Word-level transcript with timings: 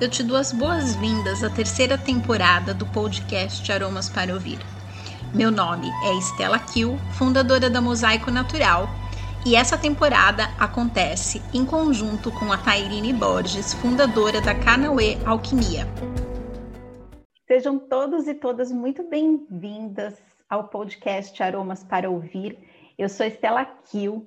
eu 0.00 0.08
te 0.08 0.22
dou 0.22 0.38
as 0.38 0.50
boas-vindas 0.50 1.44
à 1.44 1.50
terceira 1.50 1.98
temporada 1.98 2.72
do 2.72 2.86
podcast 2.86 3.70
Aromas 3.70 4.08
para 4.08 4.32
Ouvir. 4.32 4.58
Meu 5.34 5.50
nome 5.50 5.86
é 6.06 6.14
Estela 6.14 6.58
Kiel, 6.58 6.96
fundadora 7.12 7.68
da 7.68 7.82
Mosaico 7.82 8.30
Natural, 8.30 8.88
e 9.44 9.54
essa 9.54 9.76
temporada 9.76 10.44
acontece 10.58 11.42
em 11.52 11.66
conjunto 11.66 12.32
com 12.32 12.50
a 12.50 12.56
Tairine 12.56 13.12
Borges, 13.12 13.74
fundadora 13.74 14.40
da 14.40 14.54
Canauê 14.54 15.18
Alquimia. 15.26 15.86
Sejam 17.46 17.78
todos 17.78 18.26
e 18.26 18.32
todas 18.32 18.72
muito 18.72 19.06
bem-vindas 19.06 20.14
ao 20.48 20.68
podcast 20.68 21.42
Aromas 21.42 21.84
para 21.84 22.08
Ouvir. 22.08 22.58
Eu 22.96 23.08
sou 23.10 23.26
Estela 23.26 23.66
Kiel, 23.66 24.26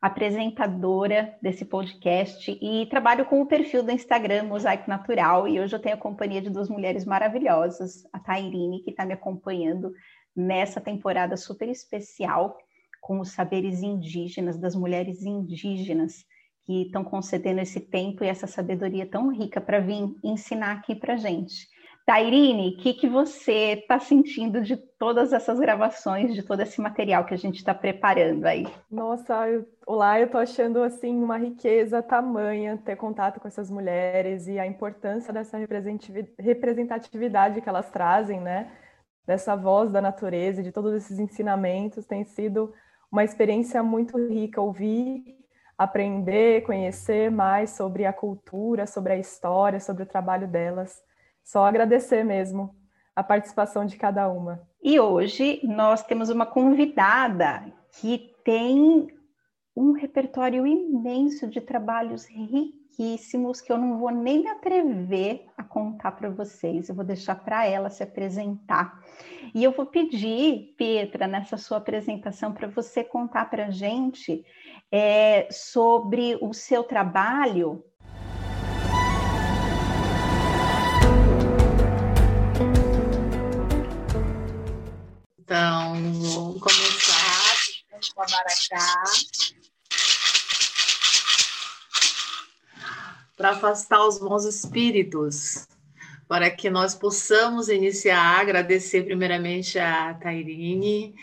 apresentadora 0.00 1.36
desse 1.42 1.64
podcast 1.64 2.58
e 2.62 2.86
trabalho 2.86 3.26
com 3.26 3.42
o 3.42 3.46
perfil 3.46 3.82
do 3.82 3.90
Instagram 3.90 4.44
Mosaico 4.44 4.88
Natural. 4.88 5.46
E 5.46 5.60
hoje 5.60 5.76
eu 5.76 5.80
tenho 5.80 5.94
a 5.94 5.98
companhia 5.98 6.40
de 6.40 6.48
duas 6.48 6.70
mulheres 6.70 7.04
maravilhosas, 7.04 8.04
a 8.12 8.18
Tairine, 8.18 8.82
que 8.82 8.90
está 8.90 9.04
me 9.04 9.12
acompanhando 9.12 9.92
nessa 10.34 10.80
temporada 10.80 11.36
super 11.36 11.68
especial 11.68 12.56
com 13.00 13.20
os 13.20 13.32
saberes 13.32 13.82
indígenas, 13.82 14.58
das 14.58 14.74
mulheres 14.74 15.22
indígenas 15.22 16.24
que 16.64 16.82
estão 16.82 17.04
concedendo 17.04 17.60
esse 17.60 17.80
tempo 17.80 18.24
e 18.24 18.28
essa 18.28 18.46
sabedoria 18.46 19.06
tão 19.06 19.28
rica 19.28 19.60
para 19.60 19.80
vir 19.80 20.14
ensinar 20.22 20.72
aqui 20.72 20.94
para 20.94 21.16
gente. 21.16 21.66
Tairine, 22.06 22.70
o 22.70 22.76
que, 22.76 22.94
que 22.94 23.08
você 23.08 23.74
está 23.74 24.00
sentindo 24.00 24.60
de 24.62 24.76
todas 24.76 25.32
essas 25.32 25.60
gravações, 25.60 26.34
de 26.34 26.42
todo 26.42 26.60
esse 26.60 26.80
material 26.80 27.24
que 27.24 27.34
a 27.34 27.36
gente 27.36 27.56
está 27.56 27.72
preparando 27.72 28.46
aí? 28.46 28.66
Nossa, 28.90 29.48
eu, 29.48 29.66
olá, 29.86 30.18
eu 30.18 30.26
estou 30.26 30.40
achando 30.40 30.82
assim 30.82 31.22
uma 31.22 31.38
riqueza 31.38 32.02
tamanha 32.02 32.80
ter 32.84 32.96
contato 32.96 33.38
com 33.38 33.46
essas 33.46 33.70
mulheres 33.70 34.48
e 34.48 34.58
a 34.58 34.66
importância 34.66 35.32
dessa 35.32 35.56
representatividade 36.38 37.60
que 37.60 37.68
elas 37.68 37.88
trazem, 37.90 38.40
né? 38.40 38.72
Dessa 39.26 39.54
voz 39.54 39.92
da 39.92 40.00
natureza, 40.00 40.62
de 40.62 40.72
todos 40.72 40.92
esses 40.94 41.18
ensinamentos, 41.18 42.06
tem 42.06 42.24
sido 42.24 42.72
uma 43.12 43.22
experiência 43.22 43.82
muito 43.82 44.18
rica 44.18 44.60
ouvir, 44.60 45.22
aprender, 45.78 46.62
conhecer 46.62 47.30
mais 47.30 47.70
sobre 47.70 48.04
a 48.04 48.12
cultura, 48.12 48.86
sobre 48.86 49.12
a 49.12 49.18
história, 49.18 49.78
sobre 49.80 50.02
o 50.02 50.06
trabalho 50.06 50.48
delas. 50.48 51.02
Só 51.44 51.64
agradecer 51.64 52.24
mesmo 52.24 52.74
a 53.14 53.22
participação 53.22 53.84
de 53.84 53.96
cada 53.96 54.28
uma. 54.28 54.62
E 54.82 54.98
hoje 54.98 55.60
nós 55.62 56.02
temos 56.02 56.30
uma 56.30 56.46
convidada 56.46 57.72
que 58.00 58.32
tem 58.44 59.08
um 59.76 59.92
repertório 59.92 60.66
imenso 60.66 61.46
de 61.46 61.60
trabalhos 61.60 62.26
riquíssimos 62.26 63.60
que 63.60 63.72
eu 63.72 63.78
não 63.78 63.98
vou 63.98 64.10
nem 64.10 64.42
me 64.42 64.48
atrever 64.48 65.46
a 65.56 65.62
contar 65.62 66.12
para 66.12 66.30
vocês. 66.30 66.88
Eu 66.88 66.94
vou 66.94 67.04
deixar 67.04 67.34
para 67.36 67.66
ela 67.66 67.90
se 67.90 68.02
apresentar. 68.02 69.02
E 69.54 69.62
eu 69.62 69.72
vou 69.72 69.86
pedir, 69.86 70.74
Petra, 70.76 71.26
nessa 71.26 71.56
sua 71.56 71.78
apresentação, 71.78 72.52
para 72.52 72.68
você 72.68 73.02
contar 73.04 73.48
para 73.50 73.66
a 73.66 73.70
gente 73.70 74.44
é, 74.90 75.48
sobre 75.50 76.38
o 76.40 76.52
seu 76.52 76.84
trabalho 76.84 77.84
Então, 85.50 85.94
vamos 85.94 86.60
começar. 86.60 87.56
Para 93.36 93.50
afastar 93.50 94.06
os 94.06 94.20
bons 94.20 94.44
espíritos, 94.44 95.66
para 96.28 96.48
que 96.52 96.70
nós 96.70 96.94
possamos 96.94 97.68
iniciar, 97.68 98.38
agradecer 98.38 99.02
primeiramente 99.02 99.76
a 99.76 100.14
Tairine 100.14 101.16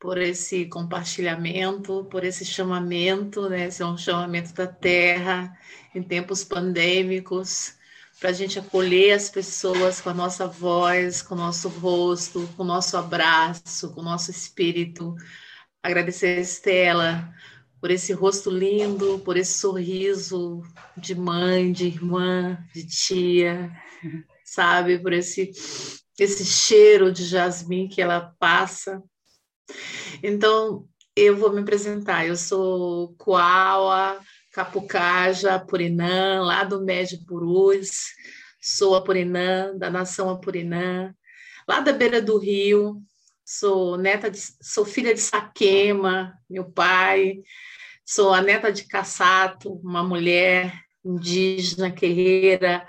por 0.00 0.16
esse 0.16 0.64
compartilhamento, 0.64 2.06
por 2.10 2.24
esse 2.24 2.46
chamamento, 2.46 3.50
né? 3.50 3.66
Esse 3.66 3.82
é 3.82 3.86
um 3.86 3.98
chamamento 3.98 4.54
da 4.54 4.66
Terra 4.66 5.54
em 5.94 6.02
tempos 6.02 6.42
pandêmicos 6.42 7.74
para 8.24 8.30
a 8.30 8.34
gente 8.34 8.58
acolher 8.58 9.12
as 9.12 9.28
pessoas 9.28 10.00
com 10.00 10.08
a 10.08 10.14
nossa 10.14 10.46
voz, 10.46 11.20
com 11.20 11.34
o 11.34 11.36
nosso 11.36 11.68
rosto, 11.68 12.48
com 12.56 12.62
o 12.62 12.66
nosso 12.66 12.96
abraço, 12.96 13.92
com 13.92 14.00
o 14.00 14.04
nosso 14.04 14.30
espírito. 14.30 15.14
Agradecer 15.82 16.38
a 16.38 16.40
Estela 16.40 17.34
por 17.78 17.90
esse 17.90 18.14
rosto 18.14 18.48
lindo, 18.48 19.18
por 19.18 19.36
esse 19.36 19.58
sorriso 19.58 20.62
de 20.96 21.14
mãe, 21.14 21.70
de 21.70 21.84
irmã, 21.84 22.56
de 22.74 22.86
tia, 22.86 23.70
sabe? 24.42 24.98
Por 24.98 25.12
esse, 25.12 25.52
esse 26.18 26.46
cheiro 26.46 27.12
de 27.12 27.26
jasmim 27.26 27.88
que 27.88 28.00
ela 28.00 28.34
passa. 28.38 29.02
Então, 30.22 30.88
eu 31.14 31.36
vou 31.36 31.52
me 31.52 31.60
apresentar. 31.60 32.26
Eu 32.26 32.36
sou 32.38 33.14
Kuawa, 33.18 34.18
Capucaja, 34.54 35.56
Apurinã, 35.56 36.40
lá 36.40 36.62
do 36.62 36.80
Médio 36.80 37.18
Purus, 37.26 38.14
sou 38.60 38.94
Apurinã, 38.94 39.76
da 39.76 39.90
nação 39.90 40.30
Apurinã, 40.30 41.12
lá 41.68 41.80
da 41.80 41.92
beira 41.92 42.22
do 42.22 42.38
rio, 42.38 43.02
sou 43.44 43.98
neta 43.98 44.30
de, 44.30 44.38
sou 44.62 44.84
filha 44.84 45.12
de 45.12 45.20
Saquema, 45.20 46.38
meu 46.48 46.70
pai, 46.70 47.42
sou 48.06 48.32
a 48.32 48.40
neta 48.40 48.72
de 48.72 48.86
Cassato, 48.86 49.72
uma 49.82 50.04
mulher 50.04 50.72
indígena, 51.04 51.88
guerreira, 51.88 52.86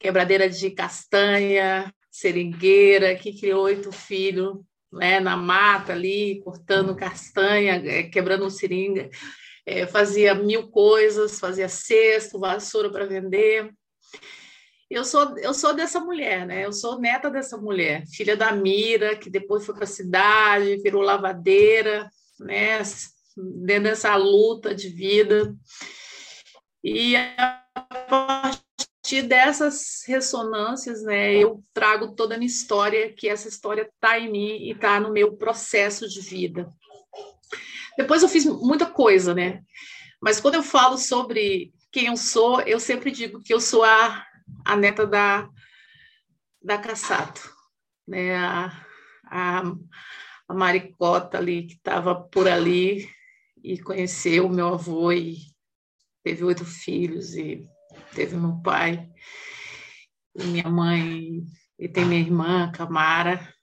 quebradeira 0.00 0.50
de 0.50 0.68
castanha, 0.72 1.94
seringueira, 2.10 3.14
que 3.14 3.38
criou 3.38 3.62
oito 3.62 3.92
filhos 3.92 4.58
né, 4.92 5.20
na 5.20 5.36
mata 5.36 5.92
ali, 5.92 6.40
cortando 6.42 6.96
castanha, 6.96 7.76
eh, 7.86 8.02
quebrando 8.02 8.50
seringa 8.50 9.08
é, 9.66 9.86
fazia 9.86 10.34
mil 10.34 10.68
coisas, 10.68 11.38
fazia 11.38 11.68
cesto, 11.68 12.38
vassoura 12.38 12.90
para 12.90 13.06
vender. 13.06 13.72
Eu 14.90 15.04
sou, 15.04 15.36
eu 15.38 15.54
sou 15.54 15.74
dessa 15.74 15.98
mulher, 15.98 16.46
né? 16.46 16.64
Eu 16.64 16.72
sou 16.72 17.00
neta 17.00 17.30
dessa 17.30 17.56
mulher, 17.56 18.04
filha 18.06 18.36
da 18.36 18.52
Mira, 18.52 19.16
que 19.16 19.30
depois 19.30 19.64
foi 19.64 19.74
para 19.74 19.84
a 19.84 19.88
cidade, 19.88 20.80
virou 20.82 21.02
lavadeira, 21.02 22.08
né? 22.38 22.80
Dentro 23.64 23.84
dessa 23.84 24.14
luta 24.14 24.74
de 24.74 24.88
vida. 24.88 25.54
E 26.82 27.16
a 27.16 27.64
partir 28.08 29.22
dessas 29.22 30.02
ressonâncias, 30.06 31.02
né, 31.02 31.34
eu 31.34 31.64
trago 31.72 32.14
toda 32.14 32.34
a 32.34 32.38
minha 32.38 32.46
história, 32.46 33.12
que 33.12 33.28
essa 33.28 33.48
história 33.48 33.82
está 33.82 34.18
em 34.18 34.30
mim 34.30 34.56
e 34.58 34.72
está 34.72 35.00
no 35.00 35.10
meu 35.10 35.34
processo 35.34 36.06
de 36.06 36.20
vida. 36.20 36.70
Depois 37.96 38.22
eu 38.22 38.28
fiz 38.28 38.44
muita 38.44 38.86
coisa, 38.86 39.34
né? 39.34 39.62
Mas 40.20 40.40
quando 40.40 40.54
eu 40.54 40.62
falo 40.62 40.96
sobre 40.96 41.72
quem 41.92 42.06
eu 42.06 42.16
sou, 42.16 42.60
eu 42.62 42.80
sempre 42.80 43.10
digo 43.10 43.42
que 43.42 43.52
eu 43.52 43.60
sou 43.60 43.84
a, 43.84 44.26
a 44.64 44.76
neta 44.76 45.06
da, 45.06 45.48
da 46.62 46.78
Cassato, 46.78 47.52
né? 48.06 48.36
A, 48.36 48.86
a, 49.26 49.62
a 50.48 50.54
maricota 50.54 51.38
ali 51.38 51.66
que 51.66 51.74
estava 51.74 52.14
por 52.14 52.48
ali 52.48 53.08
e 53.62 53.78
conheceu 53.78 54.46
o 54.46 54.52
meu 54.52 54.74
avô 54.74 55.12
e 55.12 55.38
teve 56.22 56.44
oito 56.44 56.64
filhos 56.64 57.34
e 57.34 57.66
teve 58.14 58.36
meu 58.36 58.60
pai 58.62 59.08
e 60.34 60.44
minha 60.44 60.68
mãe 60.68 61.44
e 61.78 61.88
tem 61.88 62.04
minha 62.04 62.20
irmã 62.20 62.70
Camara, 62.72 63.54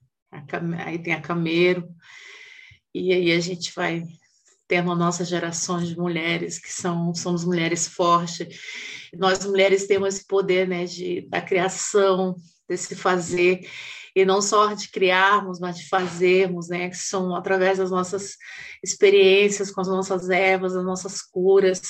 aí 0.86 1.00
tem 1.00 1.13
a 1.13 1.22
Cameiro 1.22 1.88
e 2.94 3.13
aí 3.13 3.31
a 3.31 3.40
gente 3.40 3.74
vai 3.74 4.03
tendo 4.71 4.89
a 4.89 4.95
nossa 4.95 5.25
geração 5.25 5.83
de 5.83 5.97
mulheres 5.97 6.57
que 6.57 6.71
são 6.71 7.13
somos 7.13 7.43
mulheres 7.43 7.89
fortes. 7.89 8.57
Nós 9.13 9.45
mulheres 9.45 9.85
temos 9.85 10.15
esse 10.15 10.25
poder, 10.25 10.65
né, 10.65 10.85
de 10.85 11.27
da 11.27 11.41
criação, 11.41 12.38
desse 12.69 12.95
fazer 12.95 13.69
e 14.15 14.23
não 14.23 14.41
só 14.41 14.73
de 14.73 14.88
criarmos, 14.88 15.59
mas 15.59 15.77
de 15.77 15.89
fazermos, 15.89 16.69
né, 16.69 16.88
que 16.89 16.95
são 16.95 17.35
através 17.35 17.79
das 17.79 17.91
nossas 17.91 18.38
experiências 18.81 19.69
com 19.71 19.81
as 19.81 19.89
nossas 19.89 20.29
ervas, 20.29 20.74
as 20.74 20.85
nossas 20.85 21.21
curas. 21.21 21.81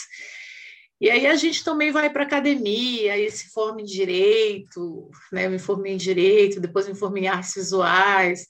E 0.99 1.07
aí 1.07 1.27
a 1.27 1.35
gente 1.35 1.63
também 1.63 1.91
vai 1.91 2.09
para 2.09 2.23
academia, 2.23 3.13
aí 3.13 3.29
se 3.29 3.51
forma 3.51 3.81
em 3.81 3.85
direito, 3.85 5.11
né? 5.31 5.45
Eu 5.45 5.51
me 5.51 5.59
formei 5.59 5.93
em 5.93 5.97
direito, 5.97 6.59
depois 6.59 6.87
me 6.87 6.95
formei 6.95 7.25
em 7.25 7.27
artes 7.27 7.53
visuais, 7.53 8.47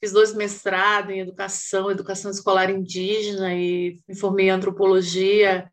Fiz 0.00 0.12
dois 0.12 0.34
mestrados 0.34 1.10
em 1.12 1.20
educação, 1.20 1.90
educação 1.90 2.30
escolar 2.30 2.70
indígena 2.70 3.54
e 3.54 4.00
me 4.06 4.16
formei 4.16 4.46
em 4.46 4.50
antropologia. 4.50 5.70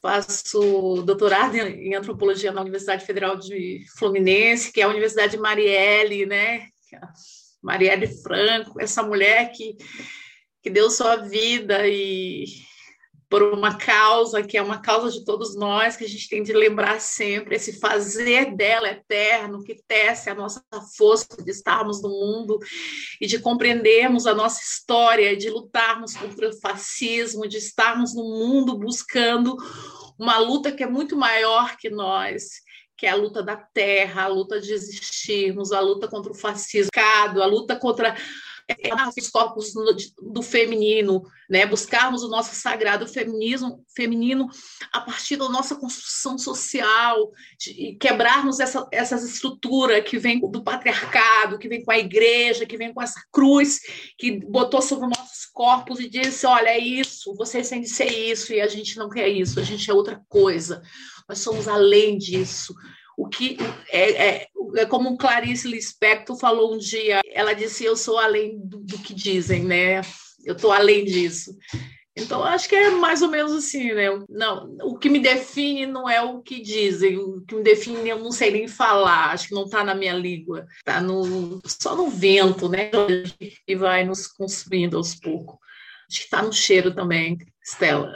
Faço 0.00 1.02
doutorado 1.02 1.56
em 1.56 1.94
antropologia 1.94 2.52
na 2.52 2.60
Universidade 2.60 3.04
Federal 3.04 3.36
de 3.36 3.84
Fluminense, 3.98 4.72
que 4.72 4.80
é 4.80 4.84
a 4.84 4.88
Universidade 4.88 5.36
Marielle, 5.36 6.26
né? 6.26 6.68
Marielle 7.62 8.06
Franco, 8.22 8.80
essa 8.80 9.02
mulher 9.02 9.50
que, 9.52 9.76
que 10.62 10.70
deu 10.70 10.90
sua 10.90 11.16
vida 11.16 11.88
e 11.88 12.44
por 13.28 13.42
uma 13.42 13.76
causa 13.76 14.42
que 14.42 14.56
é 14.56 14.62
uma 14.62 14.80
causa 14.80 15.10
de 15.10 15.24
todos 15.24 15.56
nós, 15.56 15.96
que 15.96 16.04
a 16.04 16.08
gente 16.08 16.28
tem 16.28 16.42
de 16.42 16.52
lembrar 16.52 17.00
sempre, 17.00 17.56
esse 17.56 17.78
fazer 17.78 18.54
dela 18.54 18.88
eterno, 18.88 19.62
que 19.62 19.76
tece 19.86 20.30
a 20.30 20.34
nossa 20.34 20.62
força 20.96 21.42
de 21.42 21.50
estarmos 21.50 22.02
no 22.02 22.08
mundo 22.08 22.58
e 23.20 23.26
de 23.26 23.38
compreendermos 23.38 24.26
a 24.26 24.34
nossa 24.34 24.60
história, 24.62 25.36
de 25.36 25.50
lutarmos 25.50 26.16
contra 26.16 26.48
o 26.48 26.60
fascismo, 26.60 27.48
de 27.48 27.58
estarmos 27.58 28.14
no 28.14 28.22
mundo 28.22 28.78
buscando 28.78 29.56
uma 30.18 30.38
luta 30.38 30.70
que 30.70 30.82
é 30.82 30.88
muito 30.88 31.16
maior 31.16 31.76
que 31.76 31.90
nós, 31.90 32.44
que 32.96 33.06
é 33.06 33.10
a 33.10 33.16
luta 33.16 33.42
da 33.42 33.56
terra, 33.56 34.24
a 34.24 34.28
luta 34.28 34.60
de 34.60 34.72
existirmos, 34.72 35.72
a 35.72 35.80
luta 35.80 36.06
contra 36.06 36.30
o 36.30 36.36
fascismo, 36.36 36.90
a 36.96 37.46
luta 37.46 37.76
contra 37.76 38.14
os 39.16 39.30
corpos 39.30 39.72
do 40.20 40.42
feminino, 40.42 41.22
né? 41.48 41.66
buscarmos 41.66 42.22
o 42.22 42.28
nosso 42.28 42.54
sagrado 42.54 43.06
feminismo, 43.06 43.84
feminino 43.94 44.48
a 44.92 45.00
partir 45.00 45.36
da 45.36 45.48
nossa 45.48 45.76
construção 45.76 46.38
social, 46.38 47.30
de 47.58 47.96
quebrarmos 48.00 48.60
essa, 48.60 48.86
essas 48.90 49.24
estruturas 49.24 50.02
que 50.08 50.18
vem 50.18 50.40
do 50.40 50.62
patriarcado, 50.62 51.58
que 51.58 51.68
vem 51.68 51.84
com 51.84 51.90
a 51.90 51.98
igreja, 51.98 52.66
que 52.66 52.76
vem 52.76 52.92
com 52.92 53.02
essa 53.02 53.22
cruz 53.30 53.80
que 54.18 54.40
botou 54.46 54.80
sobre 54.80 55.06
os 55.06 55.18
nossos 55.18 55.46
corpos 55.46 56.00
e 56.00 56.08
disse: 56.08 56.46
olha, 56.46 56.70
é 56.70 56.78
isso, 56.78 57.34
vocês 57.34 57.68
têm 57.68 57.82
de 57.82 57.88
ser 57.88 58.10
isso, 58.10 58.52
e 58.52 58.60
a 58.60 58.68
gente 58.68 58.96
não 58.96 59.08
quer 59.08 59.28
isso, 59.28 59.60
a 59.60 59.62
gente 59.62 59.90
é 59.90 59.94
outra 59.94 60.22
coisa, 60.28 60.82
nós 61.28 61.38
somos 61.38 61.68
além 61.68 62.18
disso 62.18 62.74
o 63.16 63.28
que 63.28 63.56
é, 63.88 64.10
é, 64.10 64.48
é 64.76 64.86
como 64.86 65.16
Clarice 65.16 65.68
Lispector 65.68 66.36
falou 66.36 66.74
um 66.74 66.78
dia, 66.78 67.20
ela 67.32 67.54
disse, 67.54 67.84
eu 67.84 67.96
sou 67.96 68.18
além 68.18 68.58
do, 68.58 68.78
do 68.78 68.98
que 68.98 69.14
dizem, 69.14 69.64
né? 69.64 70.00
Eu 70.44 70.54
estou 70.54 70.72
além 70.72 71.04
disso. 71.04 71.56
Então, 72.16 72.44
acho 72.44 72.68
que 72.68 72.76
é 72.76 72.90
mais 72.90 73.22
ou 73.22 73.28
menos 73.28 73.52
assim, 73.52 73.92
né? 73.92 74.06
Não, 74.28 74.76
o 74.82 74.96
que 74.96 75.08
me 75.08 75.18
define 75.18 75.84
não 75.84 76.08
é 76.08 76.22
o 76.22 76.40
que 76.40 76.60
dizem, 76.60 77.18
o 77.18 77.40
que 77.40 77.56
me 77.56 77.62
define 77.62 78.08
eu 78.08 78.20
não 78.20 78.30
sei 78.30 78.52
nem 78.52 78.68
falar, 78.68 79.32
acho 79.32 79.48
que 79.48 79.54
não 79.54 79.64
está 79.64 79.82
na 79.82 79.96
minha 79.96 80.14
língua, 80.14 80.64
está 80.78 81.00
no, 81.00 81.60
só 81.66 81.96
no 81.96 82.08
vento, 82.08 82.68
né? 82.68 82.90
E 83.66 83.74
vai 83.74 84.04
nos 84.04 84.28
consumindo 84.28 84.96
aos 84.96 85.16
poucos. 85.16 85.58
Acho 86.08 86.18
que 86.18 86.24
está 86.24 86.42
no 86.42 86.52
cheiro 86.52 86.94
também, 86.94 87.36
Stella. 87.64 88.12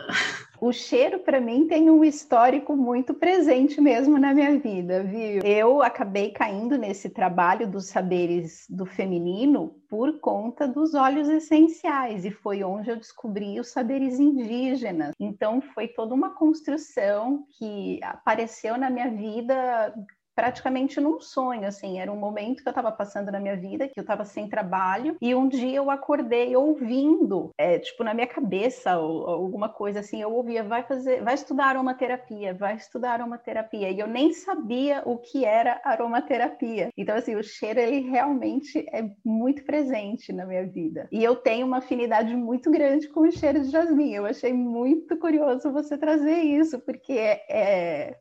O 0.60 0.72
cheiro, 0.72 1.20
para 1.20 1.40
mim, 1.40 1.66
tem 1.66 1.88
um 1.88 2.05
histórico 2.05 2.76
muito 2.76 3.14
presente 3.14 3.81
mesmo 3.81 4.19
na 4.19 4.34
minha 4.34 4.58
vida, 4.58 5.05
viu? 5.05 5.40
Eu 5.43 5.82
acabei 5.82 6.31
caindo 6.31 6.76
nesse 6.76 7.08
trabalho 7.08 7.69
dos 7.69 7.87
saberes 7.87 8.66
do 8.69 8.84
feminino 8.84 9.76
por 9.88 10.19
conta 10.20 10.66
dos 10.66 10.94
óleos 10.94 11.28
essenciais, 11.28 12.25
e 12.25 12.31
foi 12.31 12.64
onde 12.64 12.90
eu 12.90 12.96
descobri 12.96 13.60
os 13.60 13.69
saberes 13.69 14.19
indígenas. 14.19 15.14
Então, 15.19 15.60
foi 15.60 15.88
toda 15.88 16.14
uma 16.14 16.31
construção 16.31 17.44
que 17.58 18.00
apareceu 18.02 18.76
na 18.76 18.90
minha 18.90 19.11
vida 19.11 19.94
praticamente 20.38 21.00
num 21.00 21.20
sonho, 21.20 21.67
assim, 21.67 21.99
era 21.99 22.12
um 22.12 22.17
momento 22.17 22.62
que 22.62 22.69
eu 22.69 22.70
estava 22.70 22.93
passando 22.93 23.32
na 23.32 23.40
minha 23.40 23.56
vida, 23.56 23.88
que 23.88 23.99
eu 23.99 24.02
estava 24.02 24.25
sem 24.25 24.49
trabalho, 24.49 25.17
e 25.20 25.35
um 25.35 25.49
dia 25.49 25.79
eu 25.79 25.90
acordei 25.90 26.55
ouvindo, 26.55 27.50
é, 27.58 27.76
tipo, 27.81 28.05
na 28.05 28.14
minha 28.14 28.26
cabeça, 28.29 28.96
ou, 29.00 29.26
alguma 29.29 29.69
coisa 29.69 29.99
assim, 29.99 30.23
eu 30.23 30.32
ouvia, 30.32 30.62
vai 30.62 30.85
fazer, 30.85 31.25
vai 31.25 31.35
estudar 31.35 31.70
aromaterapia, 31.70 32.55
vai 32.55 32.76
estudar 32.76 33.14
aromaterapia, 33.14 33.90
e 33.90 33.99
eu 33.99 34.06
nem 34.06 34.32
sabia 34.32 35.02
o 35.05 35.19
que 35.19 35.44
era 35.44 35.81
aromaterapia. 35.82 36.90
Então, 36.96 37.17
assim, 37.17 37.35
o 37.35 37.43
cheiro, 37.43 37.81
ele 37.81 38.08
realmente 38.08 38.87
é 38.93 39.11
muito 39.25 39.64
presente 39.64 40.32
na 40.32 40.46
minha 40.46 40.64
vida. 40.64 41.08
E 41.11 41.25
eu 41.25 41.35
tenho 41.35 41.67
uma 41.67 41.79
afinidade 41.79 42.32
muito 42.37 42.70
grande 42.70 43.08
com 43.08 43.23
o 43.23 43.32
cheiro 43.32 43.61
de 43.61 43.70
jasmim. 43.70 44.12
Eu 44.12 44.25
achei 44.25 44.52
muito 44.52 45.17
curioso 45.17 45.73
você 45.73 45.99
trazer 45.99 46.38
isso, 46.43 46.79
porque 46.79 47.14
é, 47.14 47.43
é 47.50 48.19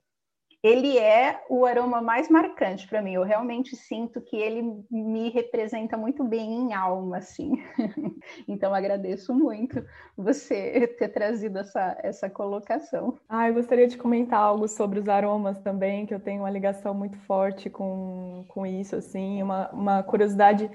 ele 0.67 0.97
é 0.97 1.41
o 1.49 1.65
aroma 1.65 2.01
mais 2.01 2.29
marcante 2.29 2.87
para 2.87 3.01
mim. 3.01 3.13
Eu 3.13 3.23
realmente 3.23 3.75
sinto 3.75 4.19
que 4.19 4.35
ele 4.35 4.83
me 4.91 5.29
representa 5.29 5.95
muito 5.95 6.23
bem 6.23 6.53
em 6.53 6.73
alma, 6.73 7.17
assim. 7.17 7.53
então 8.47 8.73
agradeço 8.73 9.33
muito 9.33 9.83
você 10.17 10.87
ter 10.99 11.09
trazido 11.09 11.59
essa, 11.59 11.97
essa 12.03 12.29
colocação. 12.29 13.17
Ah, 13.29 13.47
eu 13.47 13.53
gostaria 13.53 13.87
de 13.87 13.97
comentar 13.97 14.39
algo 14.39 14.67
sobre 14.67 14.99
os 14.99 15.07
aromas 15.07 15.59
também, 15.59 16.05
que 16.05 16.13
eu 16.13 16.19
tenho 16.19 16.41
uma 16.41 16.49
ligação 16.49 16.93
muito 16.93 17.17
forte 17.19 17.69
com, 17.69 18.43
com 18.47 18.65
isso, 18.65 18.95
assim, 18.95 19.41
uma, 19.41 19.69
uma 19.71 20.03
curiosidade 20.03 20.69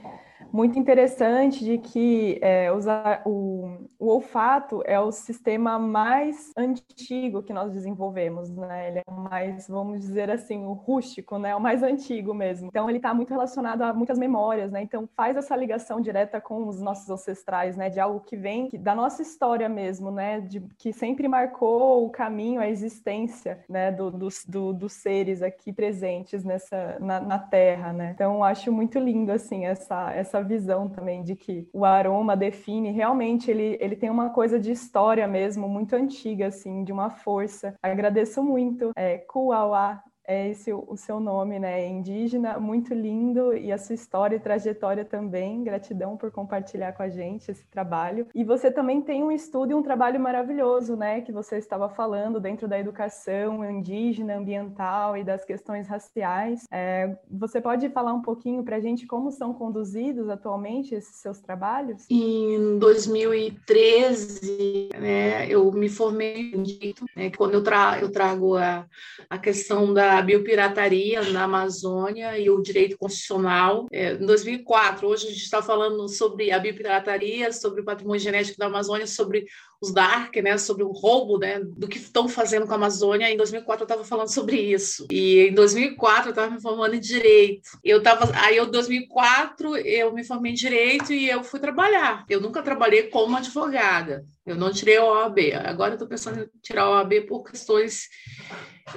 muito 0.53 0.79
interessante 0.79 1.65
de 1.65 1.79
que 1.79 2.39
é, 2.43 2.73
usar 2.73 3.23
o, 3.27 3.89
o, 3.99 4.09
olfato 4.09 4.83
é 4.85 4.99
o 4.99 5.13
sistema 5.13 5.79
mais 5.79 6.53
antigo 6.57 7.43
que 7.43 7.53
nós 7.53 7.73
desenvolvemos, 7.73 8.51
né? 8.51 8.89
Ele 8.89 8.99
é 9.01 9.03
o 9.07 9.13
mais, 9.13 9.69
vamos 9.69 10.01
dizer 10.01 10.31
assim, 10.31 10.65
o 10.65 10.73
rústico, 10.73 11.39
né? 11.39 11.55
O 11.55 11.61
mais 11.61 11.83
antigo 11.83 12.35
mesmo. 12.35 12.69
Então 12.69 12.89
ele 12.89 12.99
está 12.99 13.13
muito 13.13 13.31
relacionado 13.31 13.83
a 13.83 13.93
muitas 13.93 14.19
memórias, 14.19 14.71
né? 14.71 14.83
Então 14.83 15.09
faz 15.17 15.37
essa 15.37 15.55
ligação 15.57 16.01
direta 16.01 16.41
com 16.41 16.67
os 16.69 16.81
nossos 16.81 17.09
ancestrais, 17.11 17.77
né? 17.77 17.89
De 17.91 18.01
algo 18.01 18.21
que 18.21 18.37
vem 18.37 18.69
da 18.81 18.95
nossa 18.95 19.23
história 19.23 19.69
mesmo, 19.69 20.11
né? 20.11 20.41
De, 20.41 20.61
que 20.79 20.93
sempre 20.93 21.29
marcou 21.29 22.05
o 22.05 22.11
caminho, 22.11 22.61
a 22.61 22.69
existência, 22.69 23.65
né? 23.69 23.91
Do, 23.91 24.11
dos, 24.11 24.45
do, 24.47 24.73
dos 24.73 24.93
seres 24.93 25.43
aqui 25.43 25.73
presentes 25.73 26.45
nessa 26.45 26.97
na, 27.01 27.21
na 27.21 27.39
Terra, 27.39 27.93
né? 27.93 28.13
Então 28.15 28.43
acho 28.43 28.73
muito 28.73 28.99
lindo 28.99 29.33
assim 29.33 29.67
essa 29.67 30.13
essa 30.13 30.32
visão 30.41 30.89
também 30.89 31.23
de 31.23 31.35
que 31.35 31.69
o 31.73 31.85
aroma 31.85 32.37
define, 32.37 32.93
realmente 32.93 33.51
ele, 33.51 33.77
ele 33.81 33.97
tem 33.97 34.09
uma 34.09 34.31
coisa 34.31 34.59
de 34.59 34.71
história 34.71 35.27
mesmo, 35.27 35.69
muito 35.69 35.95
antiga, 35.95 36.47
assim, 36.47 36.85
de 36.85 36.93
uma 36.93 37.11
força. 37.11 37.75
Agradeço 37.83 38.43
muito, 38.43 38.93
é, 38.97 39.19
Kuawa, 39.19 40.03
é 40.27 40.51
esse 40.51 40.73
o 40.73 40.97
seu 40.97 41.21
nome, 41.21 41.59
né? 41.59 41.83
É 41.83 41.89
indígena, 41.89 42.59
muito 42.59 42.95
lindo 42.95 43.55
e 43.57 43.73
a 43.73 43.79
sua 43.79 43.95
história 43.95 44.37
e 44.37 44.41
trajetória 44.41 45.05
também. 45.05 45.65
Gratidão 45.65 46.17
por 46.17 46.31
compartilhar 46.31 46.93
com 46.93 47.03
a 47.03 47.09
gente 47.09 47.51
esse 47.51 47.67
trabalho. 47.67 48.29
E 48.35 48.45
você 48.45 48.71
também 48.71 49.03
tem 49.03 49.23
um 49.23 49.33
estudo 49.33 49.73
e 49.73 49.75
um 49.75 49.83
trabalho 49.83 50.21
maravilhoso, 50.21 50.97
né? 50.97 51.21
Que 51.21 51.33
você 51.33 51.59
estava 51.59 51.89
falando 51.89 52.41
dentro 52.41 52.69
da 52.69 52.79
educação 52.79 53.69
indígena, 53.69 54.37
ambiental 54.37 55.17
e 55.17 55.25
das 55.25 55.45
questões 55.45 55.89
raciais. 55.89 56.67
É, 56.71 57.17
você 57.31 57.61
pode 57.61 57.89
falar 57.91 58.13
um 58.13 58.23
pouquinho 58.23 58.63
para 58.63 58.77
a 58.77 58.81
gente 58.81 59.07
como 59.07 59.33
são 59.33 59.53
conduzidos 59.53 60.29
atualmente 60.29 60.95
esses 60.95 61.17
seus 61.17 61.41
trabalhos? 61.41 62.07
Em 62.09 62.79
2013, 62.79 64.91
né? 64.99 65.49
Eu 65.49 65.73
me 65.73 65.89
formei 65.89 66.53
em 66.53 66.63
direito, 66.63 67.05
né? 67.17 67.31
Quando 67.37 67.55
eu, 67.55 67.63
tra 67.63 67.99
eu 68.01 68.11
trago 68.11 68.57
a, 68.57 68.87
a 69.29 69.39
questão 69.39 69.93
da 69.93 70.12
a 70.19 70.23
biopirataria 70.23 71.23
na 71.31 71.45
Amazônia 71.45 72.39
e 72.39 72.51
o 72.51 72.61
direito 72.61 72.97
constitucional. 72.99 73.87
É, 73.91 74.13
em 74.13 74.27
2004, 74.27 75.09
hoje 75.09 75.27
a 75.27 75.31
gente 75.31 75.43
está 75.43 75.63
falando 75.63 76.09
sobre 76.09 76.51
a 76.51 76.59
biopirataria, 76.59 77.53
sobre 77.53 77.81
o 77.81 77.85
patrimônio 77.85 78.21
genético 78.21 78.59
da 78.59 78.67
Amazônia, 78.67 79.07
sobre 79.07 79.47
os 79.83 79.93
Dark, 79.93 80.37
né, 80.37 80.57
sobre 80.57 80.85
o 80.85 80.93
roubo, 80.93 81.39
né, 81.39 81.59
do 81.61 81.89
que 81.89 81.99
estão 81.99 82.29
fazendo 82.29 82.67
com 82.67 82.73
a 82.73 82.77
Amazônia. 82.77 83.29
Em 83.29 83.37
2004 83.37 83.83
eu 83.83 83.85
estava 83.85 84.05
falando 84.05 84.33
sobre 84.33 84.57
isso. 84.57 85.09
E 85.11 85.49
em 85.49 85.55
2004 85.55 86.29
eu 86.29 86.31
estava 86.31 86.55
me 86.55 86.63
formando 86.63 86.95
em 86.95 87.01
direito. 87.01 87.69
Eu 87.83 88.01
tava, 88.01 88.31
aí 88.37 88.59
em 88.59 88.71
2004 88.71 89.77
eu 89.79 90.13
me 90.15 90.23
formei 90.23 90.53
em 90.53 90.55
direito 90.55 91.13
e 91.13 91.29
eu 91.29 91.43
fui 91.43 91.59
trabalhar. 91.59 92.25
Eu 92.31 92.41
nunca 92.41 92.63
trabalhei 92.63 93.05
como 93.09 93.37
advogada. 93.37 94.25
Eu 94.47 94.55
não 94.55 94.73
tirei 94.73 94.99
a 94.99 95.05
OAB. 95.05 95.53
Agora 95.65 95.91
eu 95.91 95.95
estou 95.95 96.09
pensando 96.09 96.43
em 96.43 96.61
tirar 96.63 96.85
a 96.85 96.91
OAB 96.91 97.27
por 97.27 97.43
questões 97.43 98.09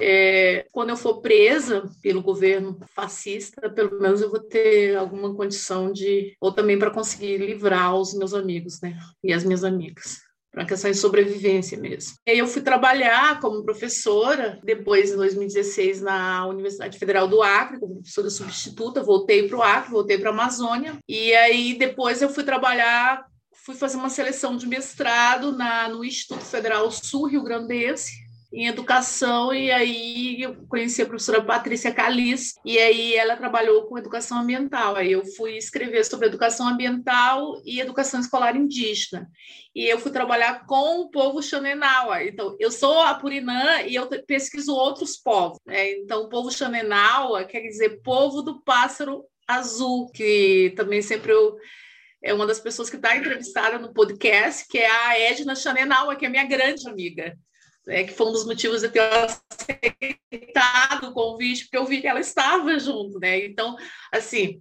é, 0.00 0.66
quando 0.70 0.90
eu 0.90 0.96
for 0.96 1.20
presa 1.20 1.88
pelo 2.00 2.22
governo 2.22 2.78
fascista, 2.94 3.68
pelo 3.70 4.00
menos 4.00 4.20
eu 4.20 4.30
vou 4.30 4.40
ter 4.40 4.96
alguma 4.96 5.34
condição 5.34 5.92
de, 5.92 6.36
ou 6.40 6.52
também 6.52 6.78
para 6.78 6.90
conseguir 6.90 7.38
livrar 7.38 7.94
os 7.94 8.12
meus 8.14 8.34
amigos, 8.34 8.80
né, 8.80 8.98
e 9.22 9.32
as 9.32 9.44
minhas 9.44 9.64
amigas 9.64 10.25
para 10.56 10.64
questão 10.64 10.90
de 10.90 10.96
sobrevivência 10.96 11.76
mesmo. 11.76 12.16
E 12.26 12.30
aí 12.30 12.38
eu 12.38 12.46
fui 12.46 12.62
trabalhar 12.62 13.38
como 13.40 13.62
professora, 13.62 14.58
depois 14.64 15.12
em 15.12 15.16
2016 15.16 16.00
na 16.00 16.46
Universidade 16.46 16.98
Federal 16.98 17.28
do 17.28 17.42
Acre, 17.42 17.78
como 17.78 17.96
professora 17.96 18.30
substituta, 18.30 19.02
voltei 19.02 19.46
para 19.46 19.58
o 19.58 19.62
Acre, 19.62 19.90
voltei 19.90 20.16
para 20.16 20.30
a 20.30 20.32
Amazônia, 20.32 20.96
e 21.06 21.34
aí 21.34 21.74
depois 21.74 22.22
eu 22.22 22.30
fui 22.30 22.42
trabalhar, 22.42 23.26
fui 23.52 23.74
fazer 23.74 23.98
uma 23.98 24.08
seleção 24.08 24.56
de 24.56 24.66
mestrado 24.66 25.52
na, 25.52 25.90
no 25.90 26.02
Instituto 26.02 26.42
Federal 26.46 26.90
Sul 26.90 27.26
Rio 27.26 27.44
Grandense, 27.44 28.25
em 28.52 28.66
educação, 28.66 29.52
e 29.52 29.70
aí 29.70 30.42
eu 30.42 30.56
conheci 30.68 31.02
a 31.02 31.06
professora 31.06 31.42
Patrícia 31.42 31.92
Calis, 31.92 32.54
e 32.64 32.78
aí 32.78 33.14
ela 33.14 33.36
trabalhou 33.36 33.86
com 33.86 33.98
educação 33.98 34.38
ambiental. 34.38 34.96
Aí 34.96 35.12
eu 35.12 35.24
fui 35.36 35.56
escrever 35.56 36.04
sobre 36.04 36.26
educação 36.26 36.68
ambiental 36.68 37.60
e 37.64 37.80
educação 37.80 38.20
escolar 38.20 38.56
indígena. 38.56 39.28
E 39.74 39.84
eu 39.84 39.98
fui 39.98 40.10
trabalhar 40.10 40.64
com 40.66 41.00
o 41.00 41.10
povo 41.10 41.42
Xanenawa. 41.42 42.24
Então, 42.24 42.56
eu 42.58 42.70
sou 42.70 43.00
a 43.00 43.14
Purinã 43.14 43.82
e 43.82 43.94
eu 43.94 44.08
pesquiso 44.26 44.72
outros 44.72 45.16
povos. 45.16 45.58
Né? 45.66 45.92
Então, 45.98 46.22
o 46.22 46.28
povo 46.28 46.50
Xanenawa 46.50 47.44
quer 47.44 47.60
dizer 47.60 48.00
povo 48.02 48.42
do 48.42 48.62
pássaro 48.62 49.24
azul, 49.46 50.10
que 50.12 50.72
também 50.76 51.02
sempre 51.02 51.32
eu 51.32 51.56
é 52.22 52.34
uma 52.34 52.46
das 52.46 52.58
pessoas 52.58 52.90
que 52.90 52.96
está 52.96 53.16
entrevistada 53.16 53.78
no 53.78 53.92
podcast, 53.92 54.66
que 54.68 54.78
é 54.78 54.90
a 54.90 55.18
Edna 55.18 55.54
Chanenal, 55.54 56.16
que 56.16 56.26
é 56.26 56.28
minha 56.28 56.44
grande 56.44 56.88
amiga. 56.88 57.38
É, 57.88 58.04
que 58.04 58.12
foi 58.12 58.26
um 58.26 58.32
dos 58.32 58.44
motivos 58.44 58.82
de 58.82 58.88
ter 58.88 59.00
aceitado 59.00 59.38
o 61.08 61.12
convite, 61.12 61.64
porque 61.64 61.78
eu 61.78 61.84
vi 61.84 62.00
que 62.00 62.08
ela 62.08 62.20
estava 62.20 62.76
junto, 62.78 63.18
né? 63.20 63.44
Então, 63.44 63.76
assim, 64.12 64.60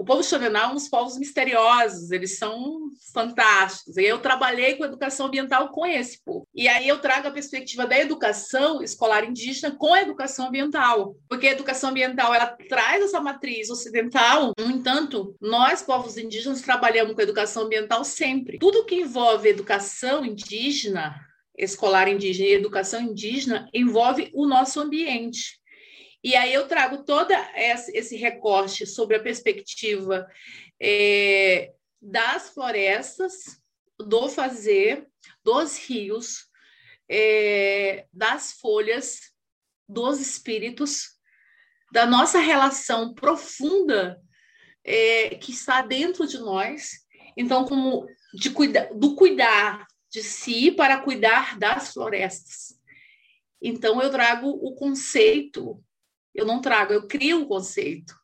o 0.00 0.04
povo 0.04 0.24
Xanenal 0.24 0.70
é 0.70 0.72
um 0.72 0.74
dos 0.76 0.88
povos 0.88 1.18
misteriosos, 1.18 2.10
eles 2.10 2.38
são 2.38 2.88
fantásticos. 3.12 3.98
E 3.98 4.04
eu 4.04 4.18
trabalhei 4.18 4.76
com 4.76 4.84
educação 4.86 5.26
ambiental 5.26 5.68
com 5.68 5.84
esse 5.84 6.24
povo. 6.24 6.48
E 6.54 6.66
aí 6.68 6.88
eu 6.88 7.00
trago 7.00 7.28
a 7.28 7.30
perspectiva 7.30 7.86
da 7.86 7.98
educação 7.98 8.82
escolar 8.82 9.24
indígena 9.24 9.76
com 9.76 9.92
a 9.92 10.00
educação 10.00 10.48
ambiental, 10.48 11.14
porque 11.28 11.48
a 11.48 11.52
educação 11.52 11.90
ambiental 11.90 12.32
ela 12.32 12.46
traz 12.66 13.04
essa 13.04 13.20
matriz 13.20 13.68
ocidental. 13.68 14.54
No 14.58 14.70
entanto, 14.70 15.36
nós 15.38 15.82
povos 15.82 16.16
indígenas 16.16 16.62
trabalhamos 16.62 17.14
com 17.14 17.20
educação 17.20 17.64
ambiental 17.64 18.02
sempre. 18.02 18.58
Tudo 18.58 18.86
que 18.86 18.94
envolve 18.94 19.50
educação 19.50 20.24
indígena, 20.24 21.14
escolar 21.56 22.08
indígena 22.08 22.48
e 22.48 22.54
educação 22.54 23.00
indígena 23.00 23.68
envolve 23.72 24.30
o 24.34 24.46
nosso 24.46 24.80
ambiente. 24.80 25.60
E 26.22 26.36
aí 26.36 26.52
eu 26.52 26.68
trago 26.68 27.04
todo 27.04 27.32
esse 27.54 28.16
recorte 28.16 28.86
sobre 28.86 29.16
a 29.16 29.22
perspectiva 29.22 30.26
é, 30.80 31.72
das 32.00 32.50
florestas, 32.50 33.60
do 33.98 34.28
fazer, 34.28 35.06
dos 35.42 35.78
rios, 35.78 36.46
é, 37.08 38.06
das 38.12 38.52
folhas, 38.52 39.32
dos 39.88 40.20
espíritos, 40.20 41.18
da 41.92 42.06
nossa 42.06 42.38
relação 42.38 43.14
profunda 43.14 44.20
é, 44.84 45.30
que 45.36 45.52
está 45.52 45.82
dentro 45.82 46.26
de 46.26 46.38
nós. 46.38 46.90
Então, 47.36 47.64
como 47.64 48.06
de 48.34 48.50
cuida, 48.50 48.90
do 48.94 49.16
cuidar 49.16 49.86
de 50.10 50.22
si 50.22 50.72
para 50.72 51.00
cuidar 51.00 51.58
das 51.58 51.92
florestas. 51.92 52.78
Então, 53.62 54.02
eu 54.02 54.10
trago 54.10 54.48
o 54.48 54.74
conceito 54.74 55.82
eu 56.34 56.46
não 56.46 56.60
trago, 56.60 56.92
eu 56.92 57.06
crio 57.06 57.38
um 57.38 57.44
conceito. 57.44 58.14